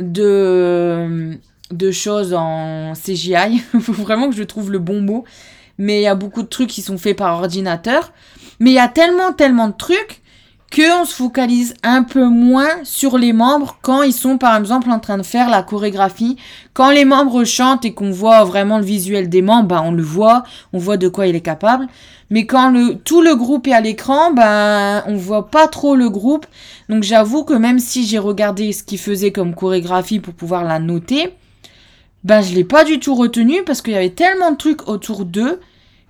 [0.00, 1.38] de,
[1.70, 3.58] de choses en CGI.
[3.80, 5.24] Faut vraiment que je trouve le bon mot.
[5.78, 8.12] Mais il y a beaucoup de trucs qui sont faits par ordinateur.
[8.60, 10.22] Mais il y a tellement, tellement de trucs
[10.74, 14.98] qu'on se focalise un peu moins sur les membres quand ils sont par exemple en
[14.98, 16.36] train de faire la chorégraphie.
[16.72, 20.02] Quand les membres chantent et qu'on voit vraiment le visuel des membres, bah, on le
[20.02, 21.86] voit, on voit de quoi il est capable.
[22.30, 22.72] Mais quand
[23.04, 26.46] tout le groupe est à l'écran, ben, on voit pas trop le groupe.
[26.88, 30.80] Donc j'avoue que même si j'ai regardé ce qu'il faisait comme chorégraphie pour pouvoir la
[30.80, 31.34] noter,
[32.24, 35.24] ben je l'ai pas du tout retenu parce qu'il y avait tellement de trucs autour
[35.24, 35.60] d'eux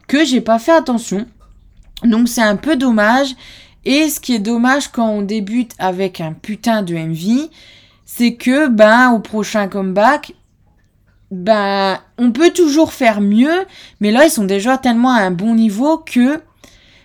[0.06, 1.26] que j'ai pas fait attention.
[2.02, 3.34] Donc c'est un peu dommage.
[3.84, 7.48] Et ce qui est dommage quand on débute avec un putain de MV,
[8.06, 10.34] c'est que ben au prochain comeback,
[11.30, 13.66] ben on peut toujours faire mieux,
[14.00, 16.40] mais là ils sont déjà tellement à un bon niveau que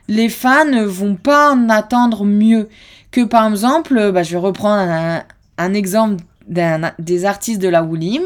[0.08, 2.68] les fans ne vont pas en attendre mieux.
[3.12, 5.24] Que par exemple, ben, je vais reprendre
[5.58, 8.24] un, exemple des artistes de la Woolim.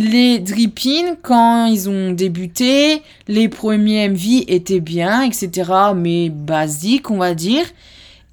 [0.00, 5.72] Les Drippin, quand ils ont débuté, les premiers MV étaient bien, etc.
[5.96, 7.64] Mais basiques, on va dire.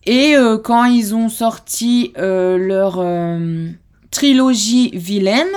[0.06, 3.67] Et euh, quand ils ont sorti euh, leur euh,
[4.12, 5.47] trilogie vilaine,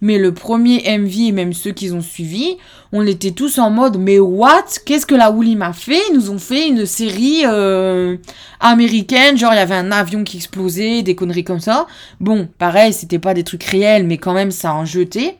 [0.00, 2.56] mais le premier MV et même ceux qui ont suivi,
[2.92, 4.64] on était tous en mode mais what?
[4.84, 6.00] Qu'est-ce que la Woolly m'a fait?
[6.10, 8.16] Ils nous ont fait une série euh,
[8.60, 11.86] américaine, genre il y avait un avion qui explosait, des conneries comme ça.
[12.20, 15.36] Bon, pareil, c'était pas des trucs réels, mais quand même ça en jetait.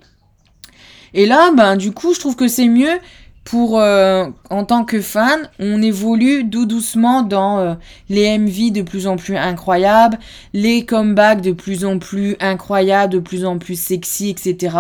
[1.13, 2.99] Et là, ben du coup, je trouve que c'est mieux
[3.45, 7.75] pour euh, en tant que fan, on évolue doucement dans euh,
[8.09, 10.19] les MV de plus en plus incroyables,
[10.53, 14.77] les comebacks de plus en plus incroyables, de plus en plus sexy, etc.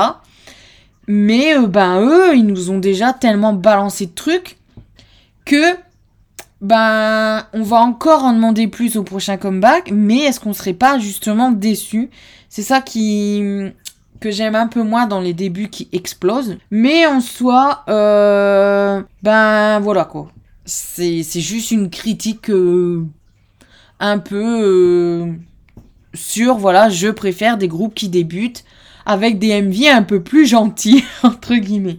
[1.08, 4.58] Mais euh, ben eux, ils nous ont déjà tellement balancé de trucs
[5.44, 5.74] que
[6.60, 10.98] ben on va encore en demander plus au prochain comeback, mais est-ce qu'on serait pas
[10.98, 12.10] justement déçu
[12.50, 13.72] C'est ça qui
[14.20, 16.59] que j'aime un peu moins dans les débuts qui explosent.
[16.70, 20.30] Mais en soi, euh, ben voilà quoi.
[20.64, 23.04] C'est, juste une critique euh,
[23.98, 25.33] un peu euh,
[26.14, 28.64] sur, voilà, je préfère des groupes qui débutent
[29.06, 31.98] avec des MV un peu plus gentils, entre guillemets.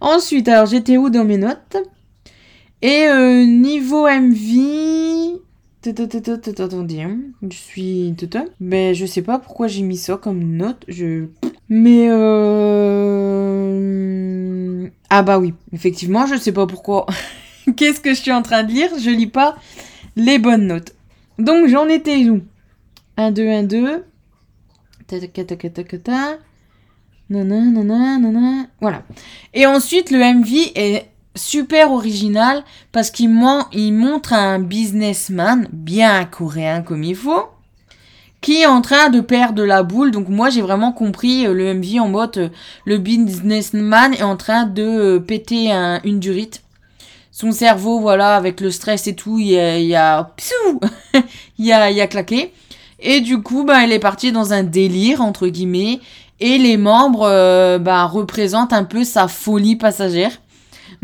[0.00, 1.76] Ensuite, alors j'étais où dans mes notes?
[2.82, 3.06] Et
[3.46, 5.40] niveau MV...
[7.02, 7.18] Hein.
[7.42, 8.14] je suis...
[8.60, 10.84] Mais je sais pas pourquoi j'ai mis ça comme note.
[10.88, 11.26] Je...
[11.68, 13.74] Mais euh...
[15.10, 17.06] Ah bah oui, effectivement, je sais pas pourquoi.
[17.76, 18.90] Qu'est-ce que je suis en train de lire?
[18.98, 19.56] Je lis pas
[20.16, 20.94] les bonnes notes.
[21.38, 22.40] Donc j'en étais où?
[23.16, 24.04] 1, 2, 1, 2.
[28.80, 29.02] Voilà.
[29.52, 37.02] Et ensuite, le MV est super original parce qu'il montre un businessman bien coréen comme
[37.02, 37.48] il faut
[38.44, 40.10] qui est en train de perdre la boule.
[40.10, 42.48] Donc moi j'ai vraiment compris euh, le MV en mode euh,
[42.84, 45.70] le businessman est en train de euh, péter
[46.04, 46.62] une durite.
[47.32, 50.30] Son cerveau voilà avec le stress et tout il y a il a
[51.58, 52.52] il y a il a claqué
[53.00, 56.00] et du coup bah il est parti dans un délire entre guillemets
[56.38, 60.32] et les membres bah, représentent un peu sa folie passagère.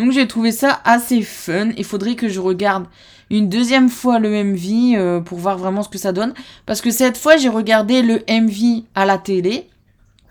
[0.01, 1.73] Donc j'ai trouvé ça assez fun.
[1.77, 2.87] Il faudrait que je regarde
[3.29, 6.33] une deuxième fois le MV euh, pour voir vraiment ce que ça donne.
[6.65, 9.69] Parce que cette fois j'ai regardé le MV à la télé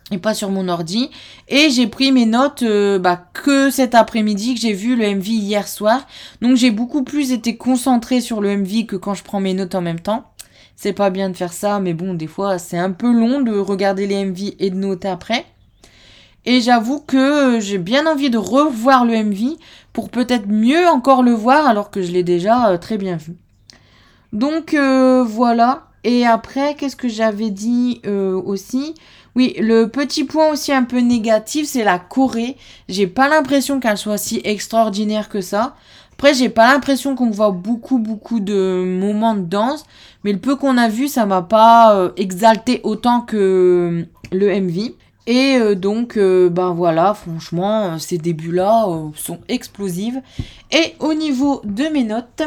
[0.09, 1.11] et pas sur mon ordi.
[1.49, 5.27] Et j'ai pris mes notes euh, bah, que cet après-midi que j'ai vu le MV
[5.27, 6.07] hier soir.
[6.41, 9.75] Donc j'ai beaucoup plus été concentré sur le MV que quand je prends mes notes
[9.75, 10.31] en même temps.
[10.75, 13.55] C'est pas bien de faire ça, mais bon, des fois c'est un peu long de
[13.55, 15.45] regarder les MV et de noter après.
[16.45, 19.57] Et j'avoue que j'ai bien envie de revoir le MV
[19.93, 23.35] pour peut-être mieux encore le voir alors que je l'ai déjà euh, très bien vu.
[24.31, 25.87] Donc euh, voilà.
[26.05, 28.95] Et après, qu'est-ce que j'avais dit euh, aussi?
[29.35, 32.55] Oui, le petit point aussi un peu négatif, c'est la Corée.
[32.87, 35.75] J'ai pas l'impression qu'elle soit si extraordinaire que ça.
[36.13, 39.85] Après, j'ai pas l'impression qu'on voit beaucoup, beaucoup de moments de danse.
[40.23, 44.93] Mais le peu qu'on a vu, ça m'a pas exalté autant que le MV.
[45.29, 50.15] Et euh, donc, euh, ben voilà, franchement, ces débuts-là sont explosifs.
[50.71, 52.41] Et au niveau de mes notes,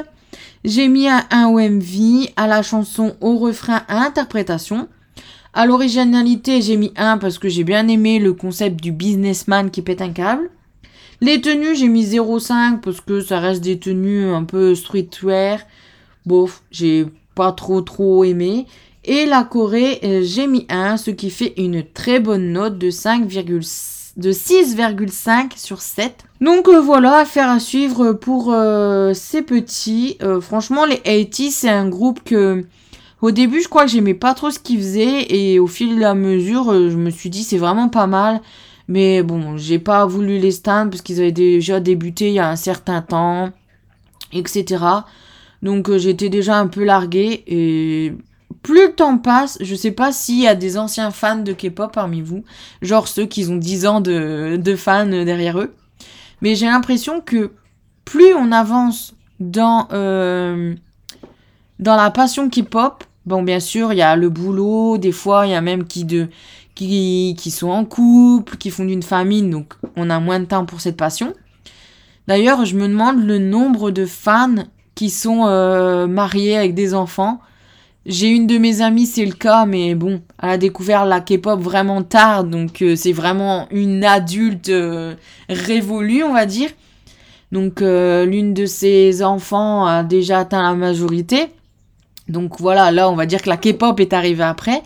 [0.65, 4.89] j'ai mis un 1 OMV à la chanson, au refrain, à interprétation.
[5.55, 9.83] À l'originalité, j'ai mis 1 parce que j'ai bien aimé le concept du businessman qui
[9.83, 10.51] pète un câble.
[11.21, 15.61] Les tenues, j'ai mis 0,5 parce que ça reste des tenues un peu streetwear.
[16.27, 18.67] Bof, j'ai pas trop trop aimé.
[19.05, 22.91] Et la Corée, euh, j'ai mis 1, ce qui fait une très bonne note de
[22.91, 26.25] 5, de 6,5 sur 7.
[26.41, 30.19] Donc euh, voilà, affaire à suivre pour euh, ces petits.
[30.41, 32.65] franchement, les 80 c'est un groupe que
[33.21, 36.01] au début, je crois que j'aimais pas trop ce qu'ils faisaient et au fil de
[36.01, 38.41] la mesure, je me suis dit c'est vraiment pas mal.
[38.89, 42.49] Mais bon, j'ai pas voulu les stands parce qu'ils avaient déjà débuté il y a
[42.49, 43.51] un certain temps,
[44.33, 44.85] etc.
[45.63, 48.13] Donc euh, j'étais déjà un peu larguée et
[48.63, 51.93] plus le temps passe, je sais pas s'il y a des anciens fans de K-pop
[51.93, 52.45] parmi vous,
[52.81, 55.75] genre ceux qui ont 10 ans de, fans derrière eux.
[56.41, 57.53] Mais j'ai l'impression que
[58.05, 60.75] plus on avance dans, euh,
[61.79, 65.51] dans la passion K-pop, bon bien sûr il y a le boulot, des fois il
[65.51, 66.29] y a même qui de
[66.75, 70.65] qui, qui sont en couple, qui font d'une famille, donc on a moins de temps
[70.65, 71.35] pour cette passion.
[72.29, 74.55] D'ailleurs, je me demande le nombre de fans
[74.95, 77.41] qui sont euh, mariés avec des enfants.
[78.05, 81.61] J'ai une de mes amies, c'est le cas, mais bon, elle a découvert la K-pop
[81.61, 85.15] vraiment tard, donc euh, c'est vraiment une adulte euh,
[85.49, 86.71] révolue, on va dire.
[87.53, 91.49] Donc l'une de ses enfants a déjà atteint la majorité.
[92.27, 94.83] Donc voilà, là on va dire que la K-pop est arrivée après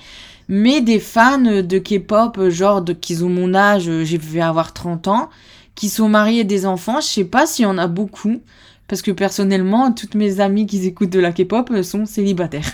[0.49, 5.09] mais des fans de K-pop, genre de, qui ont mon âge, je vais avoir 30
[5.09, 5.29] ans,
[5.75, 8.41] qui sont mariés des enfants, je sais pas s'il y en a beaucoup,
[8.89, 12.71] parce que personnellement, toutes mes amies qui écoutent de la K-pop sont célibataires.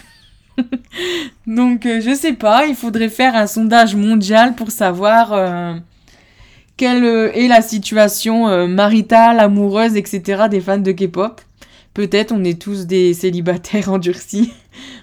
[1.47, 5.75] Donc euh, je sais pas, il faudrait faire un sondage mondial pour savoir euh,
[6.77, 10.45] quelle est la situation euh, maritale, amoureuse, etc.
[10.51, 11.41] des fans de K-pop.
[11.95, 14.53] Peut-être on est tous des célibataires endurcis.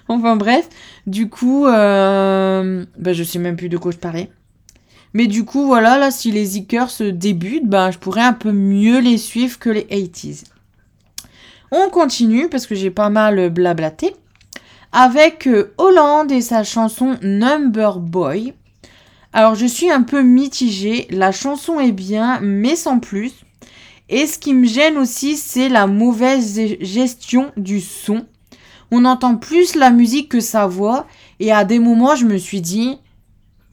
[0.08, 0.68] enfin bref,
[1.06, 4.30] du coup, euh, bah, je sais même plus de quoi je parlais.
[5.12, 8.52] Mais du coup, voilà, là, si les Zikers se débutent, bah, je pourrais un peu
[8.52, 10.44] mieux les suivre que les 80s.
[11.72, 14.14] On continue parce que j'ai pas mal blablaté.
[14.92, 18.54] Avec euh, Hollande et sa chanson Number Boy.
[19.32, 21.06] Alors, je suis un peu mitigée.
[21.10, 23.32] La chanson est bien, mais sans plus.
[24.08, 28.26] Et ce qui me gêne aussi, c'est la mauvaise gestion du son.
[28.90, 31.06] On entend plus la musique que sa voix.
[31.38, 32.98] Et à des moments, je me suis dit,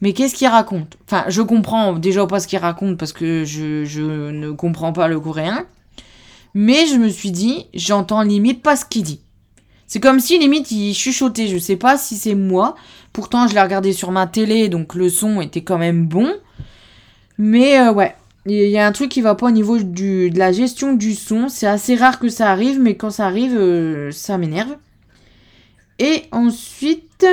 [0.01, 0.97] mais qu'est-ce qu'il raconte?
[1.05, 5.07] Enfin, je comprends déjà pas ce qu'il raconte parce que je, je, ne comprends pas
[5.07, 5.65] le coréen.
[6.53, 9.21] Mais je me suis dit, j'entends limite pas ce qu'il dit.
[9.87, 11.47] C'est comme si limite il chuchotait.
[11.47, 12.75] Je sais pas si c'est moi.
[13.13, 16.31] Pourtant, je l'ai regardé sur ma télé, donc le son était quand même bon.
[17.37, 20.37] Mais euh, ouais, il y a un truc qui va pas au niveau du, de
[20.37, 21.49] la gestion du son.
[21.49, 24.75] C'est assez rare que ça arrive, mais quand ça arrive, euh, ça m'énerve.
[25.99, 27.25] Et ensuite,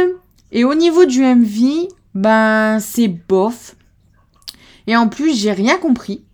[0.53, 3.77] et au niveau du MV, ben c'est bof.
[4.87, 6.25] Et en plus, j'ai rien compris.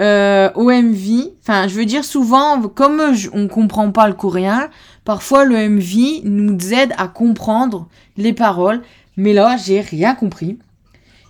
[0.00, 3.00] Euh, au MV, enfin, je veux dire souvent, comme
[3.32, 4.68] on comprend pas le coréen,
[5.06, 7.88] parfois le MV nous aide à comprendre
[8.18, 8.82] les paroles.
[9.16, 10.58] Mais là, j'ai rien compris.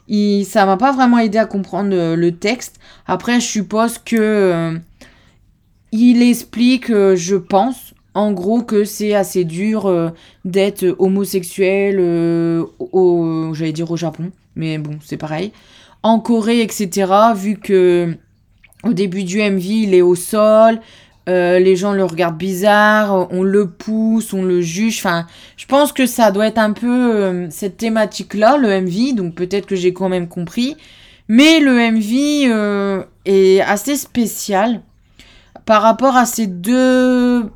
[0.08, 2.80] Il, ça m'a pas vraiment aidé à comprendre euh, le texte.
[3.06, 4.78] Après, je suppose que euh,
[5.92, 10.12] il explique, euh, je pense, en gros que c'est assez dur
[10.44, 15.52] d'être homosexuel au, au Japon, mais bon, c'est pareil.
[16.02, 17.12] En Corée, etc.
[17.34, 18.16] Vu que
[18.84, 20.80] au début du MV, il est au sol,
[21.28, 24.98] euh, les gens le regardent bizarre, on le pousse, on le juge.
[24.98, 29.14] Enfin, je pense que ça doit être un peu euh, cette thématique-là, le MV.
[29.14, 30.76] Donc peut-être que j'ai quand même compris.
[31.28, 34.82] Mais le MV euh, est assez spécial
[35.64, 37.50] par rapport à ces deux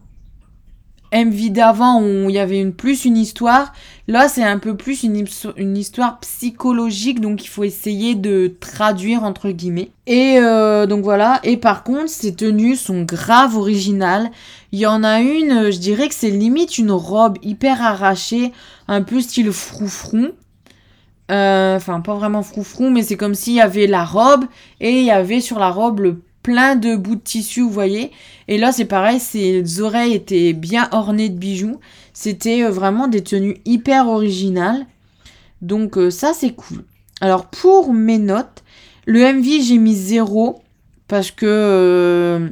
[1.12, 3.72] MV d'avant où il y avait une, plus une histoire.
[4.08, 9.50] Là, c'est un peu plus une, histoire psychologique, donc il faut essayer de traduire entre
[9.50, 9.90] guillemets.
[10.06, 11.40] Et euh, donc voilà.
[11.42, 14.30] Et par contre, ces tenues sont grave originales.
[14.72, 18.52] Il y en a une, je dirais que c'est limite une robe hyper arrachée,
[18.88, 20.28] un peu style froufrou.
[21.30, 24.44] Euh, enfin, pas vraiment froufrou, mais c'est comme s'il y avait la robe
[24.80, 28.10] et il y avait sur la robe le plein de bouts de tissu, vous voyez.
[28.48, 31.78] Et là, c'est pareil, ses oreilles étaient bien ornées de bijoux.
[32.12, 34.86] C'était euh, vraiment des tenues hyper originales.
[35.62, 36.84] Donc euh, ça, c'est cool.
[37.20, 38.64] Alors pour mes notes,
[39.06, 40.62] le MV, j'ai mis 0
[41.08, 41.46] parce que...
[41.46, 42.48] Euh,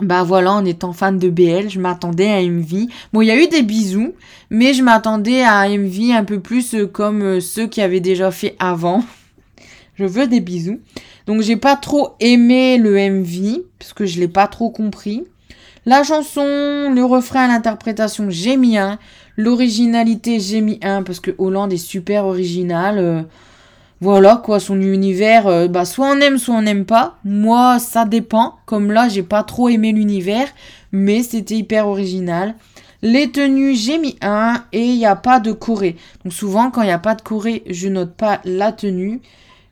[0.00, 2.86] bah voilà, en étant fan de BL, je m'attendais à MV.
[3.12, 4.14] Bon, il y a eu des bisous,
[4.48, 9.04] mais je m'attendais à MV un peu plus comme ceux qui avaient déjà fait avant.
[9.94, 10.80] Je veux des bisous.
[11.26, 15.24] Donc j'ai pas trop aimé le MV parce que je l'ai pas trop compris.
[15.84, 18.98] La chanson, le refrain, l'interprétation, j'ai mis un.
[19.36, 22.98] L'originalité, j'ai mis un parce que Hollande est super original.
[22.98, 23.22] Euh,
[24.00, 27.18] voilà quoi, son univers, euh, bah soit on aime, soit on n'aime pas.
[27.24, 28.56] Moi, ça dépend.
[28.66, 30.48] Comme là, j'ai pas trop aimé l'univers,
[30.92, 32.54] mais c'était hyper original.
[33.02, 35.96] Les tenues, j'ai mis un et il n'y a pas de corée.
[36.24, 39.20] Donc souvent, quand il n'y a pas de corée, je note pas la tenue.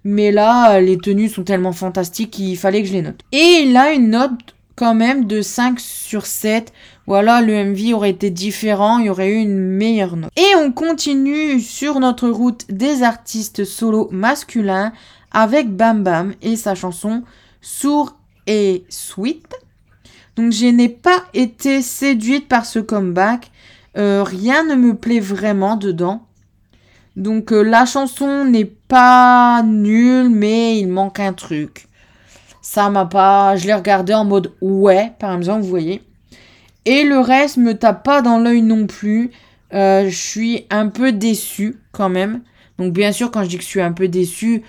[0.05, 3.21] Mais là, les tenues sont tellement fantastiques qu'il fallait que je les note.
[3.33, 6.73] Et il a une note quand même de 5 sur 7.
[7.07, 10.31] Voilà, le MV aurait été différent, il y aurait eu une meilleure note.
[10.37, 14.93] Et on continue sur notre route des artistes solo masculins
[15.33, 17.23] avec Bam Bam et sa chanson
[17.61, 19.55] Sourd et Sweet.
[20.37, 23.51] Donc je n'ai pas été séduite par ce comeback.
[23.99, 26.23] Euh, rien ne me plaît vraiment dedans.
[27.21, 31.87] Donc euh, la chanson n'est pas nulle, mais il manque un truc.
[32.63, 33.57] Ça m'a pas.
[33.57, 36.03] Je l'ai regardé en mode ouais, par exemple, vous voyez.
[36.87, 39.33] Et le reste me tape pas dans l'œil non plus.
[39.75, 42.41] Euh, je suis un peu déçu quand même.
[42.79, 44.63] Donc bien sûr, quand je dis que je suis un peu déçu,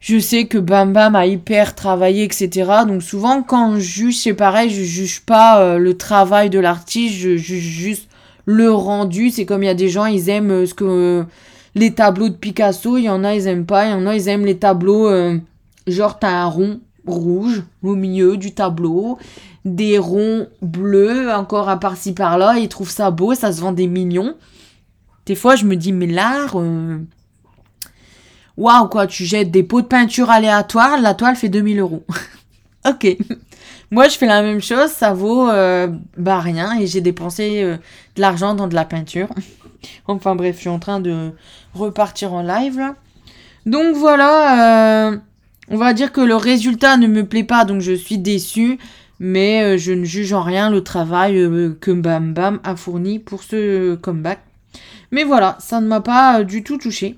[0.00, 2.50] je sais que Bam Bam a hyper travaillé, etc.
[2.88, 7.14] Donc souvent, quand je juge, c'est pareil, je juge pas euh, le travail de l'artiste,
[7.14, 8.08] je juge juste
[8.46, 9.30] le rendu.
[9.30, 11.24] C'est comme il y a des gens, ils aiment euh, ce que
[11.74, 14.16] les tableaux de Picasso, il y en a, ils aiment pas, il y en a,
[14.16, 15.38] ils aiment les tableaux, euh,
[15.86, 19.18] genre t'as un rond rouge au milieu du tableau,
[19.64, 23.86] des ronds bleus encore à par-ci par-là, ils trouvent ça beau, ça se vend des
[23.86, 24.34] millions.
[25.26, 26.56] Des fois, je me dis, mais l'art,
[28.56, 32.04] waouh quoi, tu jettes des pots de peinture aléatoires, la toile fait 2000 euros.
[32.88, 33.16] ok.
[33.90, 37.76] Moi, je fais la même chose, ça vaut euh, bah rien et j'ai dépensé euh,
[38.16, 39.28] de l'argent dans de la peinture.
[40.06, 41.30] enfin bref, je suis en train de
[41.72, 42.96] repartir en live là.
[43.64, 45.16] Donc voilà, euh,
[45.70, 48.78] on va dire que le résultat ne me plaît pas, donc je suis déçue.
[49.18, 51.48] Mais je ne juge en rien le travail
[51.80, 54.40] que Bam Bam a fourni pour ce comeback.
[55.10, 57.16] Mais voilà, ça ne m'a pas du tout touché.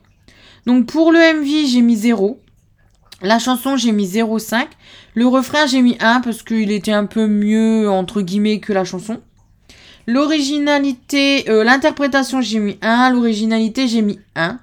[0.65, 2.41] Donc pour le MV, j'ai mis 0.
[3.21, 4.67] La chanson, j'ai mis 0,5.
[5.15, 8.85] Le refrain, j'ai mis 1 parce qu'il était un peu mieux, entre guillemets, que la
[8.85, 9.21] chanson.
[10.09, 13.11] L'originalité, euh, l'interprétation, j'ai mis 1.
[13.11, 14.59] L'originalité, j'ai mis 1.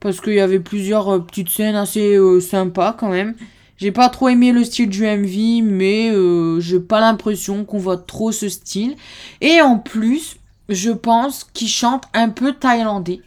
[0.00, 3.34] Parce qu'il y avait plusieurs euh, petites scènes assez euh, sympas quand même.
[3.76, 6.12] J'ai pas trop aimé le style du MV, mais
[6.60, 8.96] j'ai pas l'impression qu'on voit trop ce style.
[9.40, 10.36] Et en plus,
[10.68, 13.20] je pense qu'il chante un peu thaïlandais.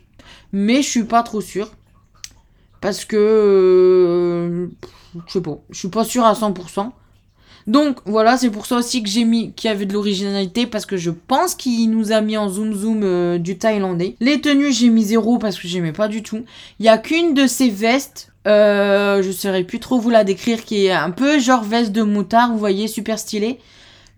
[0.52, 1.72] Mais je suis pas trop sûre.
[2.82, 4.70] Parce que.
[5.18, 5.58] Euh, je sais pas.
[5.70, 6.92] Je suis pas sûre à 100%.
[7.66, 10.86] Donc voilà, c'est pour ça aussi que j'ai mis qu'il y avait de l'originalité parce
[10.86, 14.16] que je pense qu'il nous a mis en zoom zoom euh, du thaïlandais.
[14.22, 16.46] Les tenues, j'ai mis zéro parce que j'aimais pas du tout.
[16.80, 20.64] Il y a qu'une de ces vestes, euh, je saurais plus trop vous la décrire,
[20.64, 23.60] qui est un peu genre veste de moutard, vous voyez, super stylé.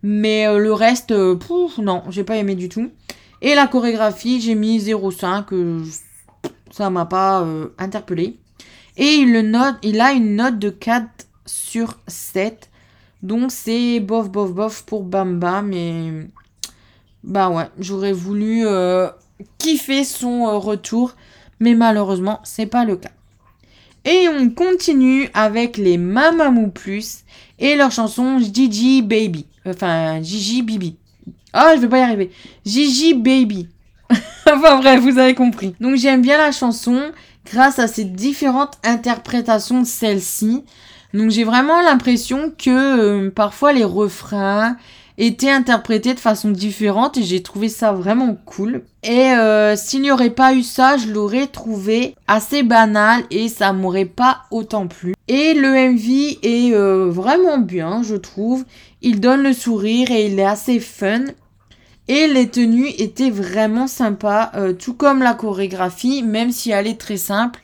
[0.04, 2.90] Mais le reste, non, j'ai pas aimé du tout.
[3.42, 5.84] Et la chorégraphie, j'ai mis 0,5,
[6.72, 7.46] ça m'a pas
[7.78, 8.38] interpellé.
[9.02, 11.08] Et il, a une note de 4
[11.46, 12.70] sur 7.
[13.24, 15.62] Donc c'est bof, bof, bof pour Bamba.
[15.62, 16.28] Mais
[17.24, 19.08] bah ouais, j'aurais voulu euh,
[19.58, 21.16] kiffer son euh, retour.
[21.62, 23.12] Mais malheureusement, c'est pas le cas.
[24.04, 27.24] Et on continue avec les Mamamou Plus
[27.58, 29.46] et leur chanson Gigi Baby.
[29.66, 30.98] Enfin, Gigi Bibi.
[31.54, 32.32] Ah, je vais pas y arriver.
[32.66, 33.70] Gigi Baby.
[34.46, 35.74] enfin bref, vous avez compris.
[35.80, 37.12] Donc j'aime bien la chanson
[37.52, 40.64] grâce à ces différentes interprétations de celle-ci.
[41.14, 44.78] Donc j'ai vraiment l'impression que euh, parfois les refrains
[45.18, 48.84] étaient interprétés de façon différente et j'ai trouvé ça vraiment cool.
[49.04, 53.74] Et euh, s'il n'y aurait pas eu ça, je l'aurais trouvé assez banal et ça
[53.74, 55.14] m'aurait pas autant plu.
[55.28, 58.64] Et le MV est euh, vraiment bien, je trouve.
[59.02, 61.26] Il donne le sourire et il est assez fun.
[62.10, 67.00] Et les tenues étaient vraiment sympas, euh, tout comme la chorégraphie, même si elle est
[67.00, 67.62] très simple.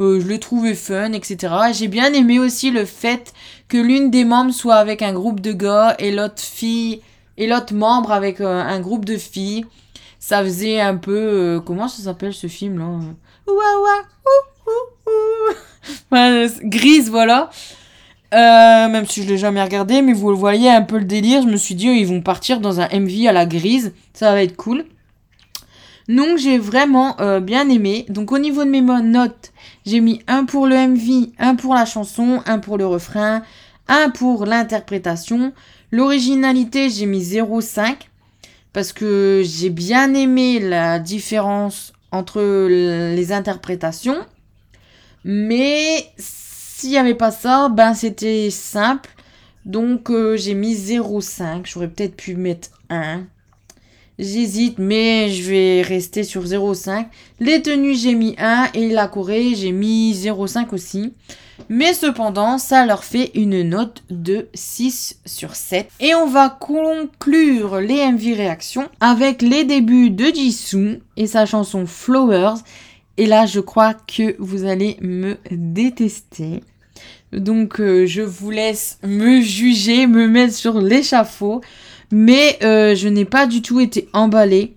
[0.00, 1.54] Euh, je l'ai trouvé fun, etc.
[1.74, 3.34] J'ai bien aimé aussi le fait
[3.68, 7.02] que l'une des membres soit avec un groupe de gars et l'autre fille
[7.36, 9.66] et l'autre membre avec euh, un groupe de filles.
[10.18, 12.86] Ça faisait un peu comment ça s'appelle ce film là
[13.46, 13.78] Ouah
[16.12, 17.50] ouah Grise voilà.
[18.32, 21.42] Euh, même si je l'ai jamais regardé, mais vous le voyez un peu le délire.
[21.42, 23.92] Je me suis dit, ils vont partir dans un MV à la grise.
[24.14, 24.86] Ça va être cool.
[26.08, 28.06] Donc j'ai vraiment euh, bien aimé.
[28.08, 29.52] Donc au niveau de mes notes,
[29.86, 33.42] j'ai mis un pour le MV, un pour la chanson, un pour le refrain,
[33.88, 35.52] un pour l'interprétation.
[35.90, 37.96] L'originalité, j'ai mis 0,5
[38.72, 44.18] parce que j'ai bien aimé la différence entre les interprétations.
[45.24, 46.06] Mais
[46.82, 49.08] s'il n'y avait pas ça, ben c'était simple.
[49.64, 51.60] Donc euh, j'ai mis 0,5.
[51.64, 53.22] J'aurais peut-être pu mettre 1.
[54.18, 57.06] J'hésite, mais je vais rester sur 0,5.
[57.38, 61.14] Les tenues, j'ai mis 1 et la Corée, j'ai mis 0,5 aussi.
[61.68, 65.88] Mais cependant, ça leur fait une note de 6 sur 7.
[66.00, 71.86] Et on va conclure les MV réactions avec les débuts de Jisoo et sa chanson
[71.86, 72.58] Flowers.
[73.18, 76.64] Et là, je crois que vous allez me détester.
[77.32, 81.62] Donc, euh, je vous laisse me juger, me mettre sur l'échafaud.
[82.10, 84.76] Mais euh, je n'ai pas du tout été emballée.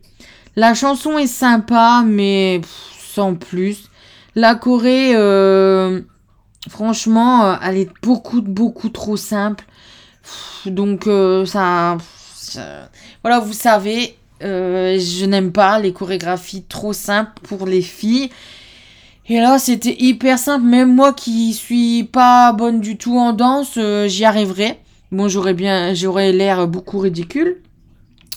[0.55, 2.61] La chanson est sympa, mais
[2.97, 3.89] sans plus.
[4.35, 6.01] La Corée, euh,
[6.69, 9.65] franchement, elle est beaucoup, beaucoup trop simple.
[10.65, 11.09] Donc,
[11.45, 11.97] ça,
[13.21, 18.29] Voilà, vous savez, je n'aime pas les chorégraphies trop simples pour les filles.
[19.27, 20.65] Et là, c'était hyper simple.
[20.65, 24.79] Même moi qui suis pas bonne du tout en danse, j'y arriverai.
[25.11, 27.61] Bon, j'aurais bien, j'aurais l'air beaucoup ridicule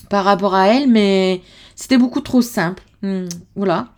[0.09, 1.41] par rapport à elle, mais
[1.75, 2.83] c'était beaucoup trop simple.
[3.01, 3.25] Hmm,
[3.55, 3.89] voilà.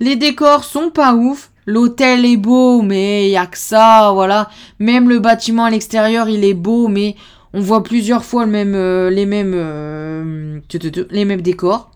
[0.00, 1.50] Les décors sont pas ouf.
[1.66, 4.48] L'hôtel est beau, mais y a que ça, voilà.
[4.78, 7.14] Même le bâtiment à l'extérieur, il est beau, mais
[7.52, 10.60] on voit plusieurs fois le même, euh, les mêmes, euh,
[11.10, 11.90] les mêmes décors.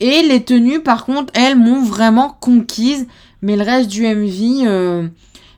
[0.00, 3.06] Et les tenues, par contre, elles m'ont vraiment conquise.
[3.42, 5.08] Mais le reste du MV, euh,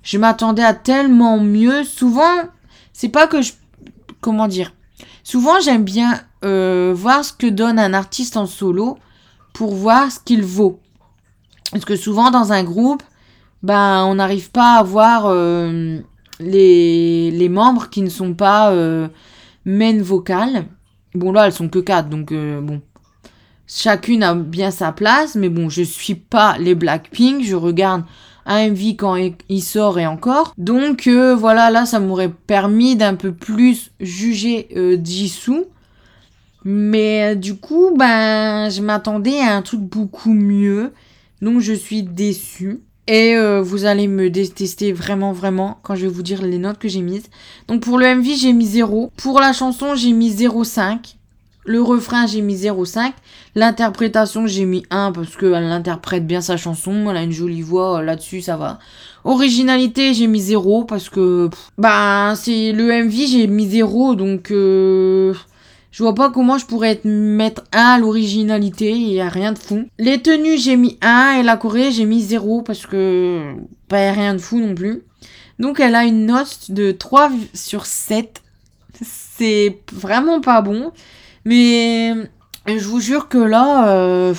[0.02, 1.84] je m'attendais à tellement mieux.
[1.84, 2.48] Souvent,
[2.92, 3.52] c'est pas que je
[4.22, 4.72] comment dire
[5.24, 8.98] Souvent, j'aime bien euh, voir ce que donne un artiste en solo
[9.52, 10.80] pour voir ce qu'il vaut.
[11.70, 13.02] Parce que souvent, dans un groupe,
[13.62, 16.00] ben, on n'arrive pas à voir euh,
[16.40, 19.08] les, les, membres qui ne sont pas euh,
[19.64, 20.66] main vocales.
[21.14, 22.82] Bon, là, elles sont que quatre, donc bon.
[23.74, 28.02] Chacune a bien sa place, mais bon, je suis pas les Blackpink, je regarde
[28.44, 29.16] un MV quand
[29.48, 30.52] il sort et encore.
[30.58, 35.70] Donc euh, voilà, là ça m'aurait permis d'un peu plus juger euh, Jisoo.
[36.64, 40.92] Mais euh, du coup, ben je m'attendais à un truc beaucoup mieux.
[41.40, 42.80] Donc je suis déçue.
[43.08, 46.86] Et vous allez me détester vraiment, vraiment quand je vais vous dire les notes que
[46.86, 47.28] j'ai mises.
[47.66, 49.10] Donc pour le MV, j'ai mis 0.
[49.16, 51.16] Pour la chanson, j'ai mis 0,5.
[51.64, 53.12] Le refrain, j'ai mis 0,5.
[53.54, 57.08] L'interprétation, j'ai mis 1 parce qu'elle interprète bien sa chanson.
[57.08, 58.80] Elle a une jolie voix euh, là-dessus, ça va.
[59.24, 61.48] Originalité, j'ai mis 0 parce que...
[61.78, 64.16] Bah, c'est le MV, j'ai mis 0.
[64.16, 65.34] Donc, euh,
[65.92, 68.90] je vois pas comment je pourrais mettre 1 à l'originalité.
[68.90, 69.84] Il y a rien de fou.
[70.00, 71.38] Les tenues, j'ai mis 1.
[71.38, 73.54] Et la Corée, j'ai mis 0 parce que...
[73.88, 75.02] Bah, y a rien de fou non plus.
[75.60, 78.42] Donc, elle a une note de 3 sur 7.
[79.00, 80.90] C'est vraiment pas bon.
[81.44, 82.14] Mais
[82.66, 84.34] je vous jure que là, euh,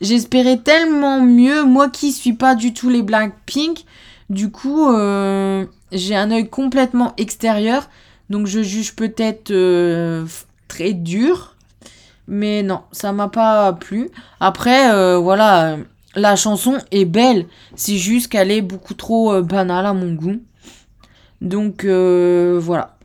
[0.00, 1.64] j'espérais tellement mieux.
[1.64, 3.84] Moi qui suis pas du tout les Blackpink,
[4.28, 7.88] du coup, euh, j'ai un œil complètement extérieur.
[8.28, 10.26] Donc je juge peut-être euh,
[10.68, 11.54] très dur.
[12.28, 14.10] Mais non, ça m'a pas plu.
[14.40, 15.76] Après, voilà,
[16.16, 17.46] la chanson est belle.
[17.76, 20.40] C'est juste qu'elle est beaucoup trop banale à mon goût.
[21.40, 22.95] Donc voilà.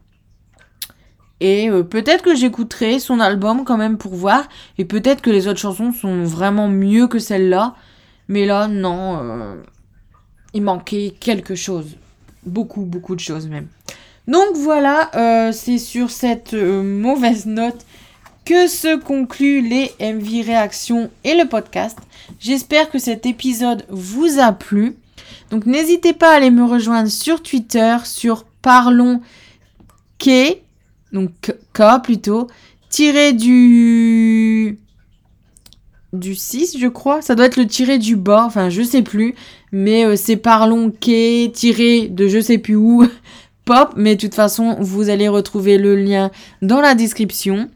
[1.42, 4.48] Et euh, peut-être que j'écouterai son album quand même pour voir.
[4.78, 7.76] Et peut-être que les autres chansons sont vraiment mieux que celle-là.
[8.28, 9.20] Mais là, non.
[9.22, 9.56] Euh,
[10.54, 11.98] il manquait quelque chose.
[12.46, 13.68] Beaucoup, beaucoup de choses même.
[14.28, 17.86] Donc voilà, euh, c'est sur cette mauvaise note
[18.46, 21.98] que se concluent les MV réactions et le podcast.
[22.40, 24.96] J'espère que cet épisode vous a plu.
[25.50, 29.22] Donc n'hésitez pas à aller me rejoindre sur Twitter sur Parlons
[31.14, 32.48] donc K plutôt,
[32.90, 34.78] tiré du
[36.14, 39.34] du 6 je crois, ça doit être le tiré du bas, enfin je sais plus,
[39.72, 43.06] mais euh, c'est parlons quai tiré de je sais plus où.
[43.64, 46.32] Pop, mais de toute façon vous allez retrouver le lien
[46.62, 47.70] dans la description.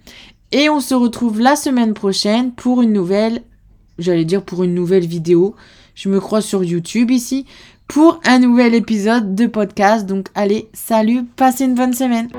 [0.51, 3.41] Et on se retrouve la semaine prochaine pour une nouvelle,
[3.99, 5.55] j'allais dire pour une nouvelle vidéo,
[5.95, 7.45] je me crois sur YouTube ici,
[7.87, 12.29] pour un nouvel épisode de podcast, donc allez, salut, passez une bonne semaine.